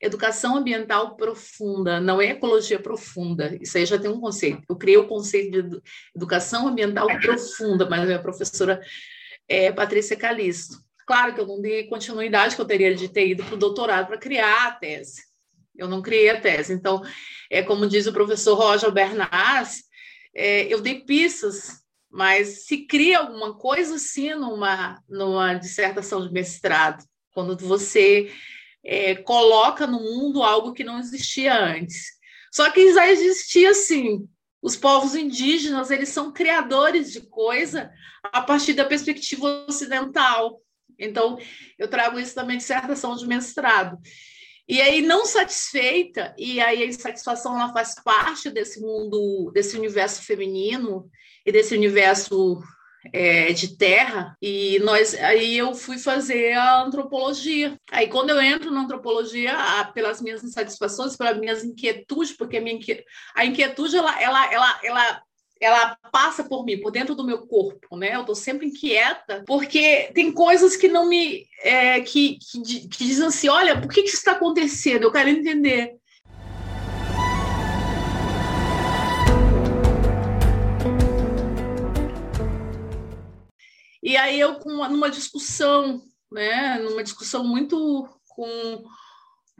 Educação 0.00 0.56
ambiental 0.56 1.16
profunda, 1.16 2.00
não 2.00 2.20
é 2.20 2.30
ecologia 2.30 2.78
profunda. 2.78 3.56
Isso 3.60 3.78
aí 3.78 3.86
já 3.86 3.98
tem 3.98 4.10
um 4.10 4.20
conceito. 4.20 4.62
Eu 4.68 4.76
criei 4.76 4.98
o 4.98 5.06
conceito 5.06 5.62
de 5.62 5.80
educação 6.14 6.68
ambiental 6.68 7.06
profunda, 7.20 7.88
mas 7.88 8.04
minha 8.04 8.20
professora 8.20 8.80
é 9.48 9.72
Patrícia 9.72 10.16
Calisto. 10.16 10.78
Claro 11.06 11.34
que 11.34 11.40
eu 11.40 11.46
não 11.46 11.60
dei 11.60 11.86
continuidade, 11.86 12.54
que 12.54 12.60
eu 12.60 12.66
teria 12.66 12.94
de 12.94 13.08
ter 13.08 13.28
ido 13.28 13.44
para 13.44 13.54
o 13.54 13.58
doutorado 13.58 14.06
para 14.06 14.18
criar 14.18 14.68
a 14.68 14.72
tese. 14.72 15.22
Eu 15.76 15.88
não 15.88 16.02
criei 16.02 16.30
a 16.30 16.40
tese. 16.40 16.72
Então, 16.72 17.02
é 17.50 17.62
como 17.62 17.86
diz 17.86 18.06
o 18.06 18.12
professor 18.12 18.54
Roger 18.54 18.90
Bernaz, 18.90 19.84
é, 20.34 20.72
eu 20.72 20.80
dei 20.80 21.00
pistas, 21.00 21.82
mas 22.10 22.66
se 22.66 22.86
cria 22.86 23.18
alguma 23.18 23.56
coisa 23.56 23.96
assim 23.96 24.34
numa, 24.34 25.02
numa 25.08 25.54
dissertação 25.54 26.26
de 26.26 26.32
mestrado 26.32 27.04
quando 27.32 27.56
você 27.56 28.32
é, 28.84 29.14
coloca 29.16 29.86
no 29.86 30.00
mundo 30.00 30.42
algo 30.42 30.72
que 30.72 30.84
não 30.84 30.98
existia 30.98 31.54
antes. 31.58 32.12
Só 32.52 32.70
que 32.70 32.92
já 32.92 33.10
existia 33.10 33.70
assim. 33.70 34.28
Os 34.62 34.76
povos 34.76 35.14
indígenas 35.14 35.90
eles 35.90 36.08
são 36.08 36.32
criadores 36.32 37.12
de 37.12 37.20
coisa 37.20 37.92
a 38.22 38.40
partir 38.40 38.74
da 38.74 38.84
perspectiva 38.84 39.66
ocidental. 39.68 40.60
Então, 40.98 41.38
eu 41.78 41.88
trago 41.88 42.18
isso 42.18 42.34
também 42.34 42.56
de 42.56 42.62
dissertação 42.62 43.16
de 43.16 43.26
mestrado. 43.26 43.98
E 44.66 44.80
aí, 44.80 45.02
não 45.02 45.26
satisfeita, 45.26 46.34
e 46.38 46.60
aí 46.60 46.82
a 46.82 46.86
insatisfação 46.86 47.54
ela 47.60 47.72
faz 47.72 47.94
parte 48.02 48.50
desse 48.50 48.80
mundo, 48.80 49.50
desse 49.52 49.76
universo 49.76 50.22
feminino 50.22 51.10
e 51.44 51.52
desse 51.52 51.74
universo 51.74 52.62
é, 53.12 53.52
de 53.52 53.76
terra 53.76 54.36
e 54.40 54.78
nós 54.80 55.14
aí 55.14 55.56
eu 55.56 55.74
fui 55.74 55.98
fazer 55.98 56.54
a 56.54 56.82
antropologia. 56.82 57.76
Aí 57.90 58.08
quando 58.08 58.30
eu 58.30 58.40
entro 58.40 58.70
na 58.70 58.82
antropologia, 58.82 59.56
a, 59.56 59.84
pelas 59.84 60.20
minhas 60.20 60.42
insatisfações, 60.42 61.16
pelas 61.16 61.38
minhas 61.38 61.64
inquietudes, 61.64 62.32
porque 62.36 62.56
a, 62.56 62.60
minha 62.60 62.76
inquietude, 62.76 63.06
a 63.34 63.44
inquietude 63.44 63.96
ela, 63.96 64.22
ela, 64.22 64.52
ela, 64.52 64.80
ela 64.82 65.22
ela 65.64 65.96
passa 66.12 66.44
por 66.44 66.64
mim, 66.64 66.78
por 66.80 66.90
dentro 66.90 67.14
do 67.14 67.24
meu 67.24 67.46
corpo, 67.46 67.96
né? 67.96 68.14
Eu 68.14 68.20
estou 68.20 68.34
sempre 68.34 68.66
inquieta, 68.66 69.42
porque 69.46 70.10
tem 70.14 70.30
coisas 70.32 70.76
que 70.76 70.88
não 70.88 71.08
me. 71.08 71.46
É, 71.62 72.00
que, 72.00 72.38
que, 72.38 72.88
que, 72.88 73.04
dizem 73.04 73.26
assim: 73.26 73.48
olha, 73.48 73.80
por 73.80 73.90
que, 73.90 74.02
que 74.02 74.08
isso 74.08 74.18
está 74.18 74.32
acontecendo? 74.32 75.04
Eu 75.04 75.12
quero 75.12 75.30
entender. 75.30 75.96
E 84.02 84.18
aí 84.18 84.38
eu, 84.38 84.58
numa 84.66 85.10
discussão, 85.10 86.02
né, 86.30 86.78
numa 86.78 87.02
discussão 87.02 87.42
muito 87.42 88.06
com 88.28 88.84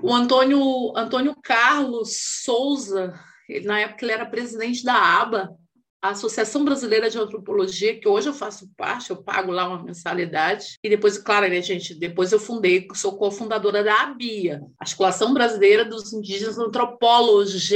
o 0.03 0.13
Antônio, 0.13 0.93
Antônio 0.95 1.35
Carlos 1.43 2.43
Souza, 2.45 3.19
ele, 3.49 3.67
na 3.67 3.81
época 3.81 4.05
ele 4.05 4.13
era 4.13 4.27
presidente 4.27 4.85
da 4.85 4.95
ABA, 4.95 5.57
a 6.05 6.11
Associação 6.11 6.67
Brasileira 6.67 7.09
de 7.09 7.17
Antropologia, 7.17 7.99
que 7.99 8.07
hoje 8.07 8.29
eu 8.29 8.35
faço 8.35 8.71
parte, 8.77 9.09
eu 9.09 9.17
pago 9.17 9.51
lá 9.51 9.67
uma 9.67 9.83
mensalidade. 9.83 10.79
E 10.85 10.91
depois, 10.91 11.17
claro, 11.17 11.49
né, 11.49 11.63
gente, 11.63 11.95
depois 11.95 12.31
eu 12.31 12.39
fundei, 12.39 12.87
sou 12.93 13.17
cofundadora 13.17 13.83
da 13.83 14.03
ABIA, 14.03 14.61
Articulação 14.79 15.33
Brasileira 15.33 15.83
dos 15.83 16.13
Indígenas 16.13 16.59
Antropólogos. 16.59 17.71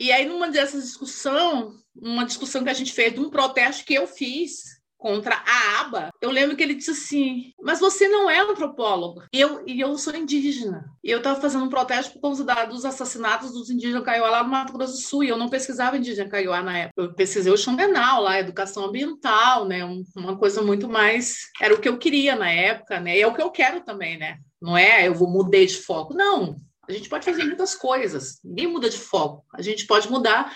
E 0.00 0.10
aí, 0.10 0.26
numa 0.26 0.50
dessas 0.50 0.82
discussões, 0.82 1.76
uma 1.94 2.26
discussão 2.26 2.64
que 2.64 2.70
a 2.70 2.74
gente 2.74 2.92
fez 2.92 3.14
de 3.14 3.20
um 3.20 3.30
protesto 3.30 3.84
que 3.84 3.94
eu 3.94 4.08
fiz, 4.08 4.73
contra 4.96 5.42
a 5.46 5.80
aba, 5.80 6.10
eu 6.20 6.30
lembro 6.30 6.56
que 6.56 6.62
ele 6.62 6.74
disse 6.74 6.90
assim: 6.90 7.52
Mas 7.62 7.80
você 7.80 8.08
não 8.08 8.30
é 8.30 8.40
antropólogo. 8.40 9.22
Eu, 9.32 9.62
e 9.66 9.80
eu 9.80 9.96
sou 9.98 10.14
indígena. 10.14 10.84
E 11.02 11.10
eu 11.10 11.18
estava 11.18 11.40
fazendo 11.40 11.64
um 11.64 11.68
protesto 11.68 12.14
por 12.14 12.22
causa 12.22 12.44
dos 12.66 12.84
assassinatos 12.84 13.52
dos 13.52 13.68
indígenas 13.68 14.02
Kaiowá 14.02 14.30
lá 14.30 14.42
no 14.42 14.50
Mato 14.50 14.72
Grosso 14.72 14.94
do 14.94 14.98
Sul. 14.98 15.24
E 15.24 15.28
eu 15.28 15.36
não 15.36 15.48
pesquisava 15.48 15.98
indígena 15.98 16.30
Kaiowá 16.30 16.62
na 16.62 16.78
época. 16.78 17.02
Eu 17.02 17.14
pesquisei 17.14 17.52
o 17.52 17.56
Xandenal 17.56 18.22
lá, 18.22 18.40
educação 18.40 18.86
ambiental, 18.86 19.66
né? 19.66 19.84
uma 20.16 20.36
coisa 20.38 20.62
muito 20.62 20.88
mais. 20.88 21.50
Era 21.60 21.74
o 21.74 21.80
que 21.80 21.88
eu 21.88 21.98
queria 21.98 22.34
na 22.34 22.50
época, 22.50 22.98
né? 22.98 23.18
E 23.18 23.20
é 23.20 23.26
o 23.26 23.34
que 23.34 23.42
eu 23.42 23.50
quero 23.50 23.82
também, 23.82 24.18
né? 24.18 24.38
Não 24.60 24.76
é 24.76 25.06
eu 25.06 25.14
vou 25.14 25.28
mudei 25.28 25.66
de 25.66 25.76
foco. 25.76 26.14
Não. 26.14 26.56
A 26.88 26.92
gente 26.92 27.08
pode 27.08 27.24
fazer 27.24 27.44
muitas 27.44 27.74
coisas. 27.74 28.40
Ninguém 28.42 28.66
muda 28.66 28.88
de 28.88 28.98
foco. 28.98 29.44
A 29.54 29.62
gente 29.62 29.86
pode 29.86 30.10
mudar. 30.10 30.54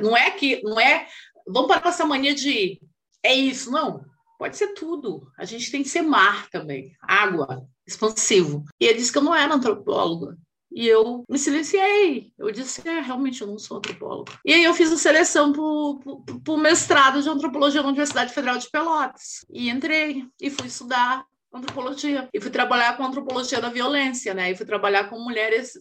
Não 0.00 0.16
é 0.16 0.30
que. 0.30 0.62
Não 0.62 0.78
é. 0.78 1.06
Vamos 1.46 1.68
parar 1.68 1.80
com 1.80 1.88
essa 1.88 2.04
mania 2.04 2.34
de 2.34 2.80
é 3.22 3.34
isso, 3.34 3.70
não. 3.70 4.04
Pode 4.38 4.56
ser 4.56 4.68
tudo. 4.74 5.30
A 5.36 5.44
gente 5.44 5.70
tem 5.70 5.82
que 5.82 5.88
ser 5.88 6.02
mar 6.02 6.48
também, 6.50 6.96
água, 7.02 7.66
expansivo. 7.86 8.64
E 8.80 8.86
ele 8.86 8.98
disse 8.98 9.10
que 9.10 9.18
eu 9.18 9.22
não 9.22 9.34
era 9.34 9.54
antropóloga. 9.54 10.36
E 10.70 10.86
eu 10.86 11.24
me 11.28 11.38
silenciei. 11.38 12.32
Eu 12.38 12.52
disse, 12.52 12.86
é, 12.86 13.00
realmente 13.00 13.40
eu 13.40 13.48
não 13.48 13.58
sou 13.58 13.78
antropóloga. 13.78 14.38
E 14.44 14.52
aí 14.52 14.62
eu 14.62 14.74
fiz 14.74 14.92
a 14.92 14.96
seleção 14.96 15.52
para 15.52 15.62
o 16.54 16.58
mestrado 16.58 17.22
de 17.22 17.28
antropologia 17.28 17.82
na 17.82 17.88
Universidade 17.88 18.32
Federal 18.32 18.58
de 18.58 18.70
Pelotas. 18.70 19.44
E 19.50 19.70
entrei 19.70 20.24
e 20.40 20.50
fui 20.50 20.66
estudar 20.66 21.24
antropologia. 21.52 22.28
E 22.32 22.40
fui 22.40 22.50
trabalhar 22.50 22.96
com 22.96 23.04
antropologia 23.04 23.60
da 23.60 23.68
violência, 23.68 24.34
né? 24.34 24.50
E 24.50 24.56
fui 24.56 24.66
trabalhar 24.66 25.08
com 25.08 25.18
mulheres 25.18 25.72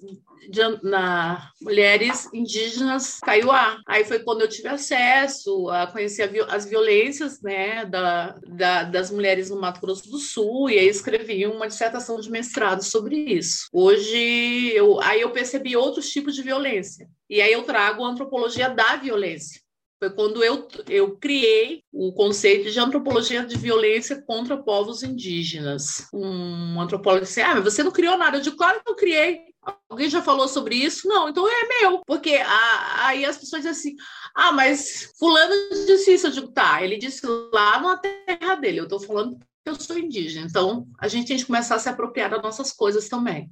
de, 0.49 0.61
na 0.83 1.51
mulheres 1.61 2.29
indígenas 2.33 3.19
Kaiowá. 3.19 3.79
Aí 3.87 4.05
foi 4.05 4.19
quando 4.19 4.41
eu 4.41 4.47
tive 4.47 4.67
acesso 4.67 5.69
a 5.69 5.87
conhecer 5.87 6.23
a, 6.23 6.55
as 6.55 6.65
violências, 6.65 7.41
né, 7.41 7.85
da, 7.85 8.35
da, 8.47 8.83
das 8.83 9.11
mulheres 9.11 9.49
no 9.49 9.59
Mato 9.59 9.81
Grosso 9.81 10.09
do 10.09 10.17
Sul 10.17 10.69
e 10.69 10.79
aí 10.79 10.87
escrevi 10.87 11.45
uma 11.45 11.67
dissertação 11.67 12.19
de 12.19 12.31
mestrado 12.31 12.83
sobre 12.83 13.15
isso. 13.15 13.67
Hoje 13.71 14.71
eu 14.73 15.01
aí 15.01 15.21
eu 15.21 15.31
percebi 15.31 15.75
outros 15.75 16.09
tipos 16.09 16.35
de 16.35 16.41
violência. 16.41 17.07
E 17.29 17.41
aí 17.41 17.51
eu 17.51 17.63
trago 17.63 18.03
a 18.03 18.09
antropologia 18.09 18.69
da 18.69 18.95
violência 18.95 19.66
foi 19.99 20.11
quando 20.11 20.43
eu, 20.43 20.67
eu 20.87 21.17
criei 21.17 21.83
o 21.91 22.13
conceito 22.13 22.69
de 22.69 22.79
antropologia 22.79 23.43
de 23.45 23.57
violência 23.57 24.21
contra 24.21 24.55
povos 24.55 25.01
indígenas. 25.01 26.07
Um 26.13 26.79
antropólogo 26.79 27.25
disse: 27.25 27.41
Ah, 27.41 27.55
mas 27.55 27.63
você 27.63 27.81
não 27.81 27.91
criou 27.91 28.17
nada. 28.17 28.37
Eu 28.37 28.41
digo, 28.41 28.57
claro 28.57 28.81
que 28.83 28.91
eu 28.91 28.95
criei. 28.95 29.41
Alguém 29.89 30.09
já 30.09 30.21
falou 30.21 30.47
sobre 30.47 30.75
isso? 30.75 31.07
Não, 31.07 31.27
então 31.27 31.47
é 31.47 31.81
meu. 31.81 32.01
Porque 32.05 32.35
a, 32.35 33.07
aí 33.07 33.25
as 33.25 33.37
pessoas 33.37 33.63
dizem 33.63 33.71
assim: 33.71 33.95
ah, 34.35 34.51
mas 34.51 35.11
Fulano 35.17 35.53
disse 35.71 36.13
isso. 36.13 36.27
Eu 36.27 36.31
digo, 36.31 36.47
tá, 36.49 36.83
ele 36.83 36.97
disse 36.97 37.25
lá 37.51 37.79
na 37.79 37.97
terra 37.97 38.55
dele. 38.55 38.79
Eu 38.79 38.83
estou 38.83 38.99
falando 38.99 39.39
que 39.39 39.69
eu 39.69 39.75
sou 39.75 39.97
indígena. 39.97 40.45
Então 40.45 40.87
a 40.99 41.07
gente 41.07 41.27
tem 41.27 41.37
que 41.37 41.45
começar 41.45 41.75
a 41.75 41.79
se 41.79 41.89
apropriar 41.89 42.29
das 42.29 42.41
nossas 42.41 42.71
coisas 42.71 43.09
também. 43.09 43.49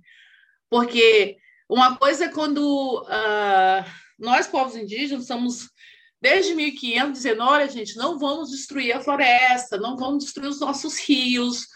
Porque 0.70 1.38
uma 1.68 1.98
coisa 1.98 2.26
é 2.26 2.30
quando 2.30 3.02
uh, 3.02 3.92
nós, 4.20 4.46
povos 4.46 4.76
indígenas, 4.76 5.26
somos 5.26 5.70
desde 6.22 6.54
1500 6.54 7.14
dizendo: 7.14 7.44
olha, 7.44 7.70
gente, 7.70 7.96
não 7.96 8.18
vamos 8.18 8.52
destruir 8.52 8.96
a 8.96 9.02
floresta, 9.02 9.78
não 9.78 9.96
vamos 9.96 10.26
destruir 10.26 10.50
os 10.50 10.60
nossos 10.60 11.00
rios. 11.00 11.68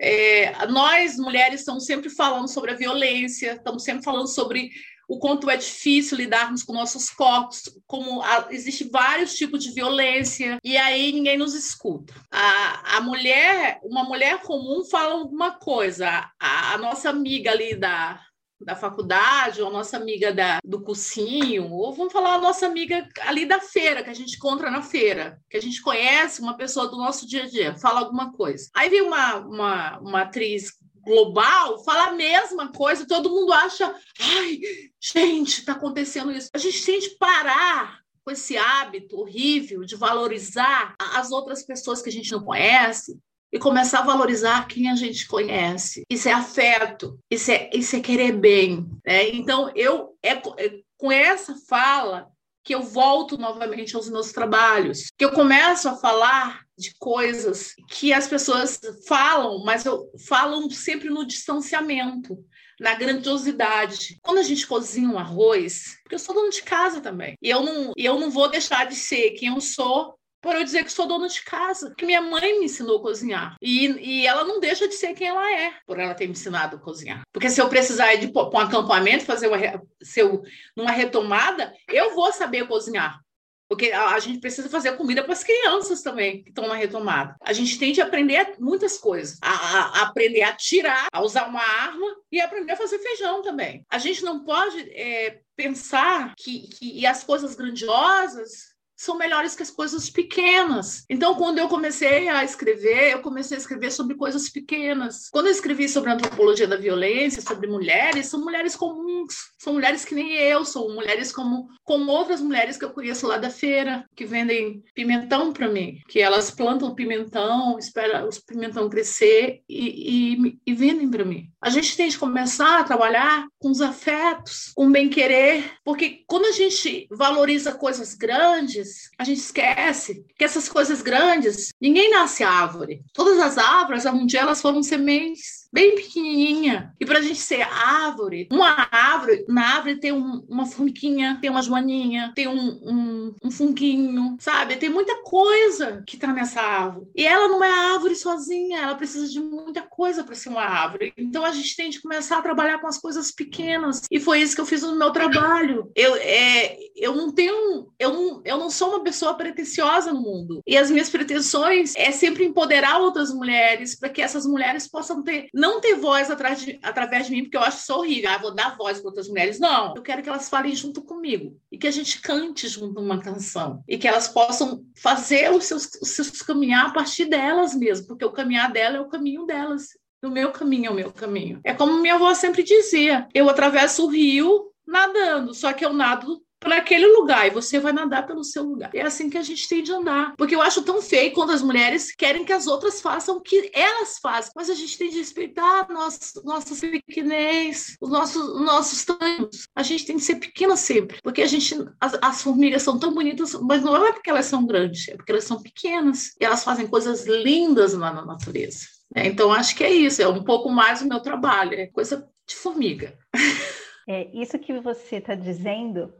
É, 0.00 0.66
nós, 0.66 1.16
mulheres, 1.16 1.60
estamos 1.60 1.84
sempre 1.84 2.08
falando 2.08 2.48
sobre 2.48 2.70
a 2.70 2.76
violência, 2.76 3.54
estamos 3.54 3.82
sempre 3.82 4.04
falando 4.04 4.28
sobre 4.28 4.70
o 5.08 5.18
quanto 5.18 5.48
é 5.48 5.56
difícil 5.56 6.18
lidarmos 6.18 6.62
com 6.62 6.74
nossos 6.74 7.08
corpos, 7.08 7.62
como 7.86 8.22
existe 8.50 8.84
vários 8.84 9.34
tipos 9.34 9.64
de 9.64 9.72
violência, 9.72 10.58
e 10.62 10.76
aí 10.76 11.10
ninguém 11.12 11.38
nos 11.38 11.54
escuta. 11.54 12.14
A, 12.30 12.98
a 12.98 13.00
mulher, 13.00 13.80
uma 13.82 14.04
mulher 14.04 14.42
comum 14.42 14.84
fala 14.84 15.14
alguma 15.14 15.52
coisa, 15.52 16.30
a, 16.38 16.74
a 16.74 16.78
nossa 16.78 17.08
amiga 17.08 17.50
ali 17.50 17.74
da, 17.74 18.20
da 18.60 18.74
faculdade, 18.74 19.62
ou 19.62 19.68
a 19.68 19.72
nossa 19.72 19.96
amiga 19.96 20.32
da, 20.32 20.58
do 20.64 20.82
cursinho, 20.82 21.70
ou 21.70 21.92
vamos 21.92 22.12
falar 22.12 22.34
a 22.34 22.40
nossa 22.40 22.66
amiga 22.66 23.08
ali 23.22 23.46
da 23.46 23.60
feira, 23.60 24.02
que 24.02 24.10
a 24.10 24.14
gente 24.14 24.36
encontra 24.36 24.70
na 24.70 24.82
feira, 24.82 25.40
que 25.48 25.56
a 25.56 25.62
gente 25.62 25.80
conhece, 25.80 26.40
uma 26.40 26.56
pessoa 26.56 26.88
do 26.88 26.96
nosso 26.96 27.26
dia 27.26 27.44
a 27.44 27.48
dia, 27.48 27.76
fala 27.76 28.00
alguma 28.00 28.32
coisa. 28.32 28.68
Aí 28.74 28.88
vem 28.88 29.02
uma, 29.02 29.36
uma, 29.36 29.98
uma 29.98 30.22
atriz 30.22 30.72
global, 31.02 31.82
fala 31.84 32.08
a 32.08 32.12
mesma 32.12 32.70
coisa, 32.72 33.06
todo 33.06 33.30
mundo 33.30 33.52
acha, 33.52 33.94
ai, 34.20 34.60
gente, 35.00 35.60
está 35.60 35.72
acontecendo 35.72 36.30
isso. 36.32 36.50
A 36.52 36.58
gente 36.58 36.84
tem 36.84 36.98
de 36.98 37.10
parar 37.10 38.00
com 38.24 38.32
esse 38.32 38.58
hábito 38.58 39.18
horrível 39.18 39.84
de 39.84 39.96
valorizar 39.96 40.94
as 40.98 41.30
outras 41.30 41.64
pessoas 41.64 42.02
que 42.02 42.10
a 42.10 42.12
gente 42.12 42.30
não 42.30 42.42
conhece, 42.42 43.18
e 43.52 43.58
começar 43.58 44.00
a 44.00 44.06
valorizar 44.06 44.66
quem 44.66 44.90
a 44.90 44.94
gente 44.94 45.26
conhece. 45.26 46.04
Isso 46.10 46.28
é 46.28 46.32
afeto, 46.32 47.18
isso 47.30 47.50
é, 47.50 47.70
isso 47.72 47.96
é 47.96 48.00
querer 48.00 48.32
bem. 48.32 48.86
Né? 49.06 49.30
Então, 49.30 49.70
eu 49.74 50.16
é, 50.22 50.32
é 50.32 50.80
com 50.96 51.12
essa 51.12 51.54
fala 51.68 52.28
que 52.68 52.74
eu 52.74 52.82
volto 52.82 53.38
novamente 53.38 53.96
aos 53.96 54.10
meus 54.10 54.30
trabalhos, 54.30 55.06
que 55.16 55.24
eu 55.24 55.32
começo 55.32 55.88
a 55.88 55.96
falar 55.96 56.66
de 56.76 56.92
coisas 56.98 57.74
que 57.88 58.12
as 58.12 58.28
pessoas 58.28 58.78
falam, 59.06 59.64
mas 59.64 59.86
eu 59.86 60.12
falam 60.28 60.68
sempre 60.68 61.08
no 61.08 61.26
distanciamento, 61.26 62.36
na 62.78 62.94
grandiosidade. 62.94 64.18
Quando 64.22 64.38
a 64.38 64.42
gente 64.42 64.66
cozinha 64.66 65.08
um 65.08 65.18
arroz, 65.18 65.96
porque 66.02 66.14
eu 66.14 66.18
sou 66.18 66.34
dona 66.34 66.50
de 66.50 66.62
casa 66.62 67.00
também, 67.00 67.36
e 67.40 67.48
eu 67.48 67.62
não, 67.62 67.92
eu 67.96 68.20
não 68.20 68.30
vou 68.30 68.50
deixar 68.50 68.86
de 68.86 68.94
ser 68.94 69.30
quem 69.30 69.48
eu 69.48 69.60
sou 69.62 70.17
por 70.40 70.54
eu 70.54 70.64
dizer 70.64 70.84
que 70.84 70.92
sou 70.92 71.06
dona 71.06 71.28
de 71.28 71.42
casa, 71.42 71.94
que 71.96 72.06
minha 72.06 72.20
mãe 72.20 72.58
me 72.58 72.66
ensinou 72.66 72.98
a 72.98 73.02
cozinhar. 73.02 73.56
E, 73.60 73.86
e 73.86 74.26
ela 74.26 74.44
não 74.44 74.60
deixa 74.60 74.86
de 74.86 74.94
ser 74.94 75.14
quem 75.14 75.28
ela 75.28 75.52
é, 75.52 75.72
por 75.86 75.98
ela 75.98 76.14
ter 76.14 76.26
me 76.26 76.32
ensinado 76.32 76.76
a 76.76 76.78
cozinhar. 76.78 77.22
Porque 77.32 77.50
se 77.50 77.60
eu 77.60 77.68
precisar 77.68 78.14
de 78.16 78.28
para 78.28 78.48
um 78.48 78.58
acampamento, 78.58 79.24
fazer 79.24 79.48
uma, 79.48 79.58
se 80.02 80.20
eu, 80.20 80.42
numa 80.76 80.90
retomada, 80.90 81.72
eu 81.88 82.14
vou 82.14 82.32
saber 82.32 82.66
cozinhar. 82.66 83.20
Porque 83.68 83.92
a, 83.92 84.14
a 84.14 84.18
gente 84.18 84.40
precisa 84.40 84.68
fazer 84.68 84.96
comida 84.96 85.22
para 85.22 85.34
as 85.34 85.44
crianças 85.44 86.02
também, 86.02 86.42
que 86.42 86.48
estão 86.48 86.66
na 86.66 86.74
retomada. 86.74 87.36
A 87.42 87.52
gente 87.52 87.78
tem 87.78 87.92
de 87.92 88.00
aprender 88.00 88.54
muitas 88.58 88.96
coisas. 88.96 89.38
A, 89.42 89.50
a, 89.50 89.80
a, 89.80 90.02
aprender 90.04 90.42
a 90.42 90.54
tirar, 90.54 91.08
a 91.12 91.20
usar 91.20 91.46
uma 91.48 91.60
arma 91.60 92.06
e 92.32 92.40
aprender 92.40 92.72
a 92.72 92.76
fazer 92.76 92.98
feijão 92.98 93.42
também. 93.42 93.84
A 93.90 93.98
gente 93.98 94.24
não 94.24 94.42
pode 94.42 94.80
é, 94.92 95.40
pensar 95.54 96.32
que, 96.36 96.68
que 96.68 97.04
as 97.04 97.22
coisas 97.22 97.54
grandiosas 97.54 98.67
são 98.98 99.16
melhores 99.16 99.54
que 99.54 99.62
as 99.62 99.70
coisas 99.70 100.10
pequenas. 100.10 101.04
Então, 101.08 101.36
quando 101.36 101.58
eu 101.58 101.68
comecei 101.68 102.28
a 102.28 102.42
escrever, 102.42 103.12
eu 103.12 103.20
comecei 103.20 103.56
a 103.56 103.60
escrever 103.60 103.92
sobre 103.92 104.16
coisas 104.16 104.50
pequenas. 104.50 105.28
Quando 105.30 105.46
eu 105.46 105.52
escrevi 105.52 105.88
sobre 105.88 106.10
a 106.10 106.14
antropologia 106.14 106.66
da 106.66 106.76
violência, 106.76 107.40
sobre 107.40 107.68
mulheres, 107.68 108.26
são 108.26 108.40
mulheres 108.40 108.74
comuns, 108.74 109.34
são 109.56 109.72
mulheres 109.72 110.04
que 110.04 110.14
nem 110.14 110.32
eu, 110.34 110.64
são 110.64 110.88
mulheres 110.88 111.30
como, 111.30 111.68
como 111.84 112.10
outras 112.10 112.40
mulheres 112.40 112.76
que 112.76 112.84
eu 112.84 112.90
conheço 112.90 113.26
lá 113.26 113.38
da 113.38 113.50
feira, 113.50 114.04
que 114.16 114.26
vendem 114.26 114.82
pimentão 114.94 115.52
para 115.52 115.68
mim, 115.68 116.00
que 116.08 116.20
elas 116.20 116.50
plantam 116.50 116.94
pimentão, 116.94 117.78
esperam 117.78 118.28
os 118.28 118.40
pimentão 118.40 118.88
crescer 118.88 119.62
e, 119.68 120.34
e, 120.34 120.58
e 120.66 120.74
vendem 120.74 121.08
para 121.08 121.24
mim. 121.24 121.48
A 121.62 121.70
gente 121.70 121.96
tem 121.96 122.08
de 122.08 122.18
começar 122.18 122.80
a 122.80 122.84
trabalhar 122.84 123.46
com 123.60 123.70
os 123.70 123.80
afetos, 123.80 124.72
com 124.74 124.88
o 124.88 124.90
bem-querer, 124.90 125.72
porque 125.84 126.24
quando 126.26 126.46
a 126.46 126.52
gente 126.52 127.06
valoriza 127.10 127.72
coisas 127.72 128.14
grandes, 128.14 128.87
a 129.18 129.24
gente 129.24 129.38
esquece 129.38 130.24
que 130.36 130.44
essas 130.44 130.68
coisas 130.68 131.02
grandes, 131.02 131.72
ninguém 131.80 132.10
nasce 132.10 132.42
árvore. 132.42 133.02
Todas 133.12 133.38
as 133.38 133.58
árvores, 133.58 134.04
um 134.06 134.26
dia 134.26 134.40
elas 134.40 134.60
foram 134.60 134.82
sementes 134.82 135.67
bem 135.72 135.94
pequenininha. 135.94 136.94
E 136.98 137.04
para 137.04 137.18
a 137.18 137.22
gente 137.22 137.38
ser 137.38 137.62
árvore, 137.62 138.48
uma 138.50 138.88
árvore, 138.90 139.44
na 139.48 139.76
árvore 139.76 139.96
tem 139.96 140.12
um, 140.12 140.44
uma 140.48 140.66
formiguinha, 140.66 141.38
tem 141.40 141.50
uma 141.50 141.62
joaninha, 141.62 142.32
tem 142.34 142.48
um, 142.48 142.68
um, 142.82 143.34
um 143.44 144.36
sabe? 144.38 144.76
Tem 144.76 144.88
muita 144.88 145.22
coisa 145.22 146.02
que 146.06 146.16
está 146.16 146.32
nessa 146.32 146.60
árvore. 146.60 147.08
E 147.14 147.26
ela 147.26 147.48
não 147.48 147.62
é 147.62 147.70
árvore 147.70 148.16
sozinha, 148.16 148.80
ela 148.80 148.94
precisa 148.94 149.28
de 149.28 149.40
muita 149.40 149.82
coisa 149.82 150.24
para 150.24 150.34
ser 150.34 150.48
uma 150.48 150.62
árvore. 150.62 151.12
Então 151.16 151.44
a 151.44 151.52
gente 151.52 151.76
tem 151.76 151.90
de 151.90 152.00
começar 152.00 152.38
a 152.38 152.42
trabalhar 152.42 152.78
com 152.78 152.86
as 152.86 152.98
coisas 152.98 153.30
pequenas. 153.30 154.02
E 154.10 154.18
foi 154.18 154.40
isso 154.40 154.54
que 154.54 154.60
eu 154.60 154.66
fiz 154.66 154.82
no 154.82 154.98
meu 154.98 155.10
trabalho. 155.10 155.90
Eu, 155.94 156.16
é, 156.16 156.78
eu 156.96 157.14
não 157.14 157.30
tenho, 157.30 157.88
eu 157.98 158.12
não, 158.12 158.42
eu 158.44 158.58
não 158.58 158.70
sou 158.70 158.90
uma 158.90 159.04
pessoa 159.04 159.34
pretensiosa 159.34 160.12
no 160.12 160.20
mundo. 160.20 160.62
E 160.66 160.76
as 160.76 160.90
minhas 160.90 161.10
pretensões 161.10 161.94
é 161.96 162.10
sempre 162.10 162.44
empoderar 162.44 162.98
outras 162.98 163.32
mulheres 163.32 163.94
para 163.98 164.08
que 164.08 164.22
essas 164.22 164.46
mulheres 164.46 164.88
possam 164.88 165.22
ter 165.22 165.48
não 165.58 165.80
ter 165.80 165.96
voz 165.96 166.28
de, 166.28 166.78
através 166.82 167.26
de 167.26 167.32
mim, 167.32 167.42
porque 167.42 167.56
eu 167.56 167.62
acho 167.62 167.78
isso 167.78 167.92
horrível. 167.92 168.30
Ah, 168.30 168.38
vou 168.38 168.54
dar 168.54 168.76
voz 168.76 169.00
para 169.00 169.08
outras 169.08 169.28
mulheres. 169.28 169.58
Não, 169.58 169.94
eu 169.96 170.02
quero 170.02 170.22
que 170.22 170.28
elas 170.28 170.48
falem 170.48 170.74
junto 170.74 171.02
comigo 171.02 171.60
e 171.70 171.76
que 171.76 171.88
a 171.88 171.90
gente 171.90 172.20
cante 172.20 172.68
junto 172.68 173.00
uma 173.00 173.20
canção 173.20 173.82
e 173.88 173.98
que 173.98 174.06
elas 174.06 174.28
possam 174.28 174.84
fazer 174.96 175.50
os 175.50 175.64
seus, 175.64 175.90
os 176.00 176.10
seus 176.10 176.42
caminhar 176.42 176.86
a 176.86 176.92
partir 176.92 177.24
delas 177.24 177.74
mesmo, 177.74 178.06
porque 178.06 178.24
o 178.24 178.30
caminhar 178.30 178.70
dela 178.70 178.98
é 178.98 179.00
o 179.00 179.08
caminho 179.08 179.44
delas. 179.44 179.88
O 180.24 180.30
meu 180.30 180.52
caminho 180.52 180.86
é 180.86 180.90
o 180.90 180.94
meu 180.94 181.12
caminho. 181.12 181.60
É 181.64 181.74
como 181.74 182.00
minha 182.00 182.14
avó 182.14 182.32
sempre 182.34 182.62
dizia: 182.62 183.26
eu 183.34 183.48
atravesso 183.48 184.04
o 184.04 184.08
rio 184.08 184.72
nadando, 184.86 185.54
só 185.54 185.72
que 185.72 185.84
eu 185.84 185.92
nado 185.92 186.40
para 186.60 186.78
aquele 186.78 187.06
lugar 187.06 187.46
e 187.46 187.50
você 187.50 187.78
vai 187.78 187.92
nadar 187.92 188.26
pelo 188.26 188.42
seu 188.42 188.62
lugar. 188.62 188.90
É 188.94 189.02
assim 189.02 189.30
que 189.30 189.38
a 189.38 189.42
gente 189.42 189.68
tem 189.68 189.82
de 189.82 189.92
andar. 189.92 190.34
Porque 190.36 190.54
eu 190.54 190.62
acho 190.62 190.82
tão 190.82 191.00
feio 191.00 191.32
quando 191.32 191.50
as 191.50 191.62
mulheres 191.62 192.14
querem 192.14 192.44
que 192.44 192.52
as 192.52 192.66
outras 192.66 193.00
façam 193.00 193.36
o 193.36 193.40
que 193.40 193.70
elas 193.72 194.18
fazem. 194.20 194.52
Mas 194.54 194.68
a 194.68 194.74
gente 194.74 194.98
tem 194.98 195.10
de 195.10 195.18
respeitar 195.18 195.88
nosso, 195.88 196.42
nossa 196.44 196.74
pequenez, 196.86 197.96
os 198.00 198.10
nossos, 198.10 198.42
os 198.42 198.60
nossos 198.60 199.04
tamanhos. 199.04 199.68
A 199.74 199.82
gente 199.82 200.04
tem 200.04 200.16
de 200.16 200.22
ser 200.22 200.36
pequena 200.36 200.76
sempre. 200.76 201.18
Porque 201.22 201.42
a 201.42 201.46
gente, 201.46 201.74
as, 202.00 202.18
as, 202.20 202.42
formigas 202.42 202.82
são 202.82 202.98
tão 202.98 203.12
bonitas, 203.12 203.54
mas 203.54 203.82
não 203.82 203.96
é 204.04 204.12
porque 204.12 204.30
elas 204.30 204.46
são 204.46 204.66
grandes, 204.66 205.08
é 205.08 205.16
porque 205.16 205.32
elas 205.32 205.44
são 205.44 205.62
pequenas. 205.62 206.34
E 206.40 206.44
elas 206.44 206.64
fazem 206.64 206.86
coisas 206.86 207.26
lindas 207.26 207.94
lá 207.94 208.12
na 208.12 208.24
natureza. 208.24 208.86
É, 209.14 209.26
então, 209.26 209.52
acho 209.52 209.74
que 209.74 209.84
é 209.84 209.90
isso. 209.90 210.20
É 210.20 210.28
um 210.28 210.44
pouco 210.44 210.68
mais 210.70 211.00
o 211.00 211.08
meu 211.08 211.20
trabalho. 211.20 211.74
É 211.74 211.86
coisa 211.86 212.28
de 212.46 212.56
formiga. 212.56 213.16
É, 214.10 214.26
isso 214.32 214.58
que 214.58 214.72
você 214.80 215.16
está 215.16 215.34
dizendo 215.34 216.10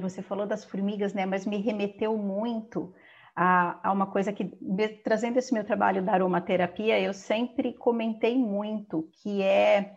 você 0.00 0.22
falou 0.22 0.46
das 0.46 0.64
formigas, 0.64 1.14
né? 1.14 1.24
Mas 1.24 1.46
me 1.46 1.58
remeteu 1.58 2.16
muito 2.18 2.92
a, 3.34 3.88
a, 3.88 3.92
uma 3.92 4.06
coisa 4.06 4.32
que, 4.32 4.44
trazendo 5.04 5.38
esse 5.38 5.52
meu 5.52 5.64
trabalho 5.64 6.02
da 6.02 6.12
aromaterapia, 6.12 7.00
eu 7.00 7.12
sempre 7.12 7.72
comentei 7.72 8.36
muito, 8.36 9.08
que 9.22 9.42
é 9.42 9.96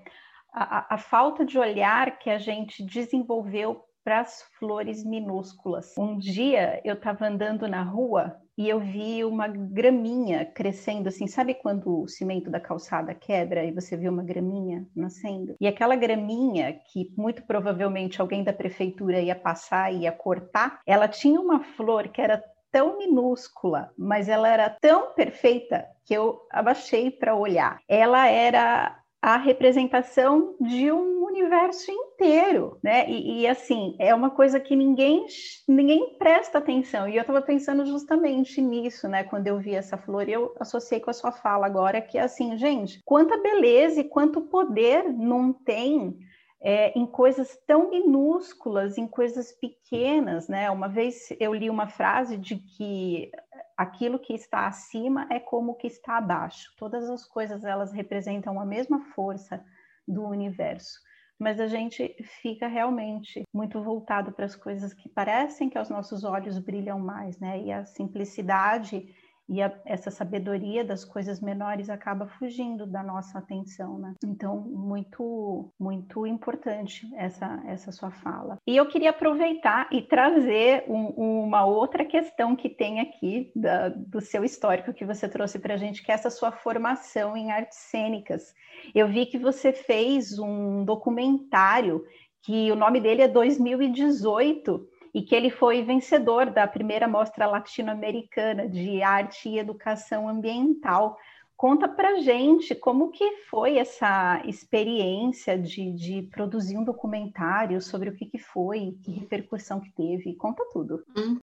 a, 0.52 0.96
a 0.96 0.98
falta 0.98 1.46
de 1.46 1.58
olhar 1.58 2.20
que 2.20 2.30
a 2.30 2.38
gente 2.38 2.84
desenvolveu 2.84 3.84
para 4.04 4.22
as 4.22 4.44
flores 4.58 5.04
minúsculas. 5.04 5.94
Um 5.98 6.18
dia 6.18 6.82
eu 6.84 6.94
estava 6.94 7.28
andando 7.28 7.68
na 7.68 7.84
rua 7.84 8.36
e 8.58 8.68
eu 8.68 8.80
vi 8.80 9.24
uma 9.24 9.48
graminha 9.48 10.46
crescendo 10.46 11.08
assim, 11.08 11.28
sabe 11.28 11.54
quando 11.54 12.02
o 12.02 12.08
cimento 12.08 12.50
da 12.50 12.60
calçada 12.60 13.14
quebra 13.14 13.64
e 13.64 13.72
você 13.72 13.96
vê 13.96 14.10
uma 14.10 14.24
graminha 14.24 14.86
nascendo? 14.96 15.56
E 15.62 15.68
aquela 15.68 15.96
graminha 15.96 16.74
que 16.92 17.14
muito 17.18 17.44
provavelmente 17.44 18.20
alguém 18.20 18.44
da 18.44 18.52
prefeitura 18.52 19.22
ia 19.22 19.36
passar 19.36 19.94
e 19.94 20.00
ia 20.00 20.12
cortar, 20.12 20.82
ela 20.86 21.08
tinha 21.08 21.40
uma 21.40 21.64
flor 21.64 22.10
que 22.10 22.22
era 22.22 22.44
tão 22.72 22.98
minúscula, 22.98 23.92
mas 23.98 24.28
ela 24.28 24.48
era 24.50 24.70
tão 24.70 25.14
perfeita 25.14 25.86
que 26.06 26.14
eu 26.14 26.40
abaixei 26.52 27.10
para 27.12 27.36
olhar. 27.36 27.80
Ela 27.88 28.28
era 28.28 29.00
a 29.22 29.38
representação 29.38 30.56
de 30.60 30.92
um 30.92 31.19
universo 31.30 31.92
inteiro, 31.92 32.78
né? 32.84 33.10
E, 33.10 33.42
e, 33.42 33.48
assim, 33.48 33.96
é 34.00 34.14
uma 34.14 34.30
coisa 34.30 34.60
que 34.60 34.76
ninguém 34.76 35.26
ninguém 35.68 36.18
presta 36.18 36.58
atenção. 36.58 37.08
E 37.08 37.16
eu 37.16 37.22
estava 37.22 37.42
pensando 37.42 37.86
justamente 37.86 38.62
nisso, 38.62 39.08
né? 39.08 39.24
Quando 39.24 39.48
eu 39.48 39.58
vi 39.60 39.76
essa 39.76 39.98
flor, 39.98 40.28
eu 40.28 40.56
associei 40.60 41.00
com 41.00 41.10
a 41.10 41.14
sua 41.14 41.32
fala 41.32 41.66
agora, 41.66 42.02
que 42.02 42.18
é 42.18 42.22
assim, 42.22 42.58
gente, 42.58 43.02
quanta 43.06 43.38
beleza 43.38 44.02
e 44.02 44.10
quanto 44.10 44.42
poder 44.42 45.04
não 45.12 45.54
tem 45.54 46.18
é, 46.62 46.98
em 46.98 47.06
coisas 47.06 47.58
tão 47.66 47.90
minúsculas, 47.90 48.98
em 48.98 49.08
coisas 49.08 49.52
pequenas, 49.52 50.48
né? 50.48 50.70
Uma 50.70 50.90
vez 50.90 51.30
eu 51.40 51.54
li 51.54 51.70
uma 51.70 51.88
frase 51.88 52.38
de 52.38 52.58
que 52.58 53.32
aquilo 53.78 54.20
que 54.20 54.34
está 54.34 54.68
acima 54.68 55.26
é 55.30 55.40
como 55.40 55.72
o 55.72 55.76
que 55.76 55.88
está 55.88 56.18
abaixo. 56.18 56.74
Todas 56.78 57.10
as 57.10 57.26
coisas 57.26 57.64
elas 57.64 57.94
representam 57.94 58.60
a 58.60 58.66
mesma 58.66 59.00
força 59.16 59.64
do 60.06 60.26
universo, 60.26 61.00
mas 61.40 61.60
a 61.60 61.68
gente 61.68 62.16
fica 62.42 62.68
realmente 62.68 63.44
muito 63.54 63.82
voltado 63.82 64.32
para 64.34 64.46
as 64.46 64.56
coisas 64.56 64.94
que 64.94 65.08
parecem 65.08 65.70
que 65.70 65.78
aos 65.78 65.90
nossos 65.90 66.24
olhos 66.24 66.60
brilham 66.60 67.00
mais, 67.00 67.40
né? 67.40 67.62
E 67.62 67.72
a 67.72 67.86
simplicidade 67.86 69.08
e 69.50 69.62
a, 69.62 69.74
essa 69.84 70.12
sabedoria 70.12 70.86
das 70.86 71.04
coisas 71.04 71.42
menores 71.42 71.90
acaba 71.90 72.28
fugindo 72.28 72.86
da 72.86 73.02
nossa 73.02 73.40
atenção, 73.40 73.98
né? 73.98 74.14
Então, 74.24 74.60
muito, 74.62 75.74
muito 75.80 76.28
importante 76.28 77.10
essa, 77.16 77.62
essa 77.66 77.92
sua 77.92 78.12
fala. 78.12 78.58
E 78.68 78.78
eu 78.78 78.86
queria 78.86 79.10
aproveitar 79.10 79.90
e 79.92 80.04
trazer 80.04 80.86
um, 80.88 81.44
uma 81.46 81.66
outra 81.66 82.06
questão 82.06 82.56
que 82.56 82.70
tem 82.70 83.00
aqui 83.00 83.52
da, 83.56 83.90
do 83.90 84.22
seu 84.22 84.44
histórico 84.44 84.94
que 84.94 85.06
você 85.06 85.28
trouxe 85.28 85.58
para 85.58 85.74
a 85.74 85.78
gente, 85.78 86.04
que 86.04 86.12
é 86.12 86.16
essa 86.16 86.30
sua 86.30 86.52
formação 86.52 87.36
em 87.36 87.52
artes 87.52 87.80
cênicas. 87.80 88.54
Eu 88.94 89.08
vi 89.08 89.26
que 89.26 89.40
você 89.40 89.74
fez 89.74 90.38
um 90.38 90.86
documentário 90.86 92.06
que 92.44 92.72
o 92.72 92.76
nome 92.76 93.00
dele 93.00 93.24
é 93.24 93.28
2018 93.28 94.88
e 95.14 95.22
que 95.22 95.36
ele 95.36 95.50
foi 95.50 95.84
vencedor 95.84 96.52
da 96.52 96.68
primeira 96.68 97.08
mostra 97.08 97.48
latino-americana 97.48 98.68
de 98.68 99.02
arte 99.02 99.50
e 99.50 99.60
educação 99.60 100.28
ambiental. 100.28 101.18
Conta 101.58 101.90
para 101.90 102.22
gente 102.22 102.74
como 102.74 103.12
que 103.12 103.38
foi 103.50 103.78
essa 103.78 104.42
experiência 104.46 105.58
de, 105.58 105.92
de 105.92 106.22
produzir 106.32 106.78
um 106.78 106.86
documentário 106.86 107.82
sobre 107.82 108.10
o 108.10 108.16
que, 108.16 108.26
que 108.26 108.38
foi, 108.38 108.98
que 109.04 109.12
repercussão 109.12 109.82
que 109.82 109.92
teve. 109.92 110.36
Conta 110.36 110.64
tudo. 110.72 111.04
Hum. 111.18 111.38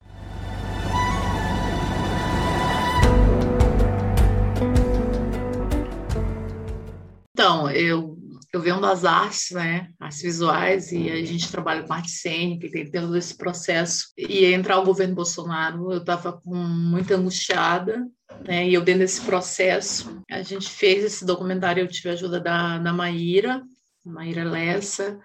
Então, 7.34 7.70
eu 7.70 8.18
eu 8.56 8.62
venho 8.62 8.80
das 8.80 9.04
artes, 9.04 9.52
né, 9.52 9.90
artes 10.00 10.22
visuais, 10.22 10.92
e 10.92 11.12
a 11.12 11.26
gente 11.26 11.52
trabalha 11.52 11.84
com 11.84 11.94
arte 11.94 12.10
cênica, 12.10 12.70
tem 12.72 12.90
todo 12.90 13.18
esse 13.18 13.36
processo. 13.38 14.14
E 14.18 14.46
entrar 14.46 14.80
o 14.80 14.86
governo 14.86 15.14
Bolsonaro, 15.14 15.92
eu 15.92 15.98
estava 15.98 16.40
muita 16.46 17.16
angustiada, 17.16 18.08
né, 18.48 18.68
e 18.68 18.74
eu 18.74 18.82
dentro 18.82 19.02
desse 19.02 19.22
processo, 19.22 20.22
a 20.32 20.42
gente 20.42 20.70
fez 20.70 21.04
esse 21.04 21.26
documentário, 21.26 21.82
eu 21.82 21.88
tive 21.88 22.10
a 22.10 22.14
ajuda 22.14 22.40
da, 22.40 22.78
da 22.78 22.94
Maíra, 22.94 23.62
Maíra 24.06 24.44
Lessa, 24.44 25.20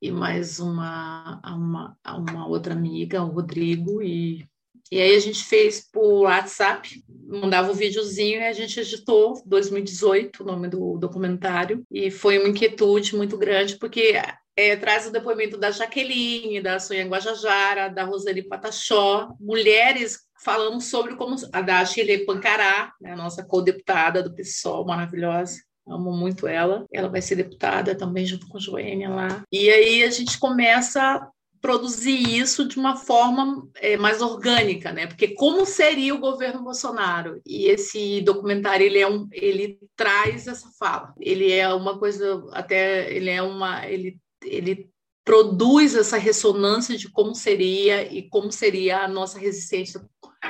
e 0.00 0.10
mais 0.10 0.58
uma, 0.58 1.40
uma, 1.44 1.96
uma 2.06 2.46
outra 2.46 2.72
amiga, 2.72 3.22
o 3.22 3.28
Rodrigo, 3.28 4.02
e 4.02 4.46
e 4.94 5.00
aí 5.00 5.16
a 5.16 5.18
gente 5.18 5.42
fez 5.42 5.90
por 5.90 6.22
WhatsApp, 6.22 6.88
mandava 7.26 7.68
o 7.68 7.72
um 7.72 7.76
videozinho 7.76 8.40
e 8.40 8.46
a 8.46 8.52
gente 8.52 8.78
editou 8.78 9.42
2018 9.44 10.40
o 10.40 10.46
nome 10.46 10.68
do 10.68 10.96
documentário. 10.96 11.82
E 11.90 12.12
foi 12.12 12.38
uma 12.38 12.48
inquietude 12.48 13.16
muito 13.16 13.36
grande, 13.36 13.76
porque 13.76 14.14
é, 14.56 14.76
traz 14.76 15.04
o 15.08 15.10
depoimento 15.10 15.58
da 15.58 15.72
Jaqueline, 15.72 16.62
da 16.62 16.78
Sonha 16.78 17.08
Guajajara, 17.08 17.88
da 17.88 18.04
Roseli 18.04 18.46
Patachó, 18.46 19.34
mulheres 19.40 20.20
falando 20.44 20.80
sobre 20.80 21.16
como 21.16 21.34
a 21.52 21.60
da 21.60 21.84
Shirley 21.84 22.24
Pancará, 22.24 22.92
né, 23.00 23.14
a 23.14 23.16
nossa 23.16 23.44
co-deputada 23.44 24.22
do 24.22 24.32
PSOL, 24.32 24.86
maravilhosa. 24.86 25.56
Amo 25.88 26.12
muito 26.12 26.46
ela. 26.46 26.86
Ela 26.92 27.08
vai 27.08 27.20
ser 27.20 27.34
deputada 27.34 27.96
também 27.96 28.24
junto 28.24 28.46
com 28.46 28.60
Joênia 28.60 29.10
lá. 29.10 29.42
E 29.50 29.68
aí 29.68 30.04
a 30.04 30.10
gente 30.10 30.38
começa 30.38 31.28
produzir 31.64 32.38
isso 32.38 32.68
de 32.68 32.76
uma 32.76 32.94
forma 32.94 33.66
é, 33.76 33.96
mais 33.96 34.20
orgânica, 34.20 34.92
né? 34.92 35.06
Porque 35.06 35.28
como 35.28 35.64
seria 35.64 36.14
o 36.14 36.20
governo 36.20 36.62
Bolsonaro? 36.62 37.40
E 37.46 37.64
esse 37.70 38.20
documentário 38.20 38.84
ele 38.84 38.98
é 38.98 39.08
um, 39.08 39.26
ele 39.32 39.78
traz 39.96 40.46
essa 40.46 40.68
fala. 40.78 41.14
Ele 41.18 41.50
é 41.50 41.66
uma 41.72 41.98
coisa 41.98 42.44
até 42.52 43.10
ele 43.10 43.30
é 43.30 43.40
uma 43.40 43.88
ele 43.88 44.18
ele 44.44 44.90
produz 45.24 45.94
essa 45.94 46.18
ressonância 46.18 46.98
de 46.98 47.10
como 47.10 47.34
seria 47.34 48.12
e 48.12 48.28
como 48.28 48.52
seria 48.52 48.98
a 48.98 49.08
nossa 49.08 49.38
resistência 49.38 50.02